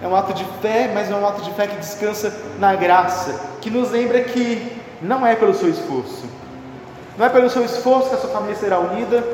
É 0.00 0.06
um 0.06 0.14
ato 0.14 0.32
de 0.32 0.44
fé, 0.62 0.90
mas 0.94 1.10
é 1.10 1.14
um 1.14 1.26
ato 1.26 1.42
de 1.42 1.50
fé 1.52 1.66
que 1.66 1.76
descansa 1.76 2.32
na 2.58 2.74
graça, 2.74 3.34
que 3.60 3.68
nos 3.68 3.90
lembra 3.90 4.22
que 4.22 4.80
não 5.02 5.26
é 5.26 5.34
pelo 5.34 5.52
seu 5.54 5.68
esforço, 5.68 6.24
não 7.16 7.26
é 7.26 7.28
pelo 7.28 7.50
seu 7.50 7.64
esforço 7.64 8.08
que 8.08 8.14
a 8.14 8.18
sua 8.18 8.30
família 8.30 8.54
será 8.54 8.78
unida, 8.78 9.24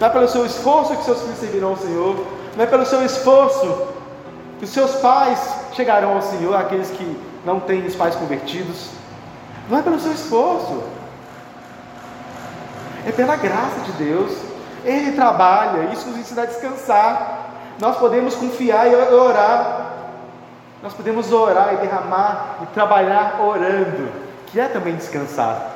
não 0.00 0.08
é 0.08 0.10
pelo 0.10 0.28
seu 0.28 0.44
esforço 0.44 0.96
que 0.96 1.04
seus 1.04 1.20
filhos 1.22 1.38
servirão 1.38 1.68
ao 1.70 1.76
Senhor, 1.76 2.26
não 2.56 2.64
é 2.64 2.66
pelo 2.66 2.84
seu 2.84 3.04
esforço 3.04 3.88
que 4.58 4.64
os 4.64 4.70
seus 4.70 4.96
pais 4.96 5.40
chegarão 5.72 6.14
ao 6.14 6.22
Senhor, 6.22 6.54
aqueles 6.56 6.90
que 6.90 7.16
não 7.44 7.60
tem 7.60 7.84
os 7.86 7.94
pais 7.94 8.14
convertidos, 8.14 8.90
não 9.68 9.78
é 9.78 9.82
pelo 9.82 9.98
seu 9.98 10.12
esforço. 10.12 10.82
é 13.06 13.12
pela 13.12 13.36
graça 13.36 13.80
de 13.84 13.92
Deus. 13.92 14.32
Ele 14.84 15.12
trabalha, 15.12 15.92
isso 15.92 16.08
nos 16.08 16.18
ensina 16.18 16.42
a 16.42 16.46
descansar. 16.46 17.50
Nós 17.78 17.96
podemos 17.96 18.34
confiar 18.34 18.88
e 18.88 18.94
orar. 18.94 19.92
Nós 20.82 20.92
podemos 20.92 21.32
orar 21.32 21.74
e 21.74 21.76
derramar 21.78 22.58
e 22.62 22.66
trabalhar 22.66 23.40
orando, 23.40 24.08
que 24.46 24.60
é 24.60 24.68
também 24.68 24.96
descansar. 24.96 25.70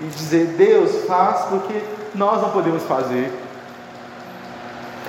E 0.00 0.04
dizer, 0.06 0.46
Deus, 0.56 1.04
faz 1.06 1.46
porque 1.46 1.82
nós 2.14 2.40
não 2.40 2.50
podemos 2.50 2.82
fazer. 2.84 3.32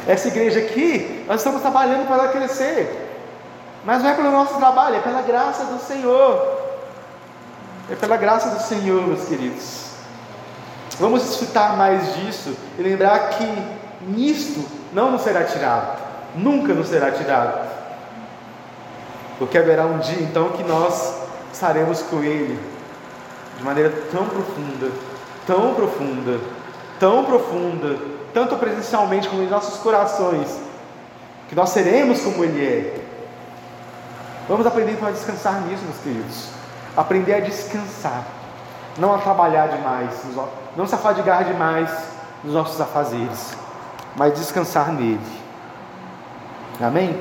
Essa 0.08 0.28
igreja 0.28 0.60
aqui, 0.60 1.24
nós 1.28 1.38
estamos 1.38 1.62
trabalhando 1.62 2.08
para 2.08 2.24
ela 2.24 2.28
crescer. 2.30 3.05
Mas 3.86 4.02
não 4.02 4.10
é 4.10 4.14
pelo 4.16 4.32
nosso 4.32 4.56
trabalho, 4.56 4.96
é 4.96 5.00
pela 5.00 5.22
graça 5.22 5.66
do 5.66 5.80
Senhor. 5.80 6.64
É 7.90 7.96
pela 7.96 8.18
graça 8.18 8.50
do 8.50 8.62
Senhor, 8.62 9.06
meus 9.06 9.26
queridos. 9.26 9.86
Vamos 11.00 11.22
desfrutar 11.24 11.78
mais 11.78 12.16
disso 12.16 12.56
e 12.80 12.82
lembrar 12.82 13.30
que 13.30 13.46
nisto 14.08 14.66
não 14.92 15.12
nos 15.12 15.22
será 15.22 15.44
tirado, 15.44 16.00
nunca 16.36 16.74
nos 16.74 16.88
será 16.88 17.12
tirado. 17.12 17.68
Porque 19.38 19.58
haverá 19.58 19.86
um 19.86 20.00
dia 20.00 20.22
então 20.22 20.50
que 20.50 20.64
nós 20.64 21.22
estaremos 21.54 22.02
com 22.02 22.24
Ele 22.24 22.58
de 23.58 23.64
maneira 23.64 23.92
tão 24.12 24.26
profunda, 24.26 24.92
tão 25.46 25.76
profunda, 25.76 26.40
tão 27.00 27.26
profunda, 27.26 27.98
tanto 28.34 28.56
presencialmente 28.56 29.30
como 29.30 29.44
em 29.44 29.48
nossos 29.48 29.80
corações, 29.80 30.60
que 31.50 31.56
nós 31.56 31.70
seremos 31.70 32.22
como 32.22 32.44
Ele 32.44 32.66
é. 32.66 33.05
Vamos 34.48 34.66
aprender 34.68 34.98
a 35.04 35.12
descansar 35.12 35.62
nisso, 35.62 35.84
meus 35.84 35.98
queridos. 35.98 36.50
Aprender 36.96 37.34
a 37.34 37.40
descansar, 37.40 38.24
não 38.98 39.14
a 39.14 39.18
trabalhar 39.18 39.68
demais, 39.68 40.14
não 40.78 40.88
se 40.88 40.96
afadigar 40.96 41.44
demais 41.44 41.90
nos 42.44 42.54
nossos 42.54 42.80
afazeres, 42.80 43.58
mas 44.16 44.34
descansar 44.34 44.92
nele. 44.92 45.20
Amém? 46.80 47.20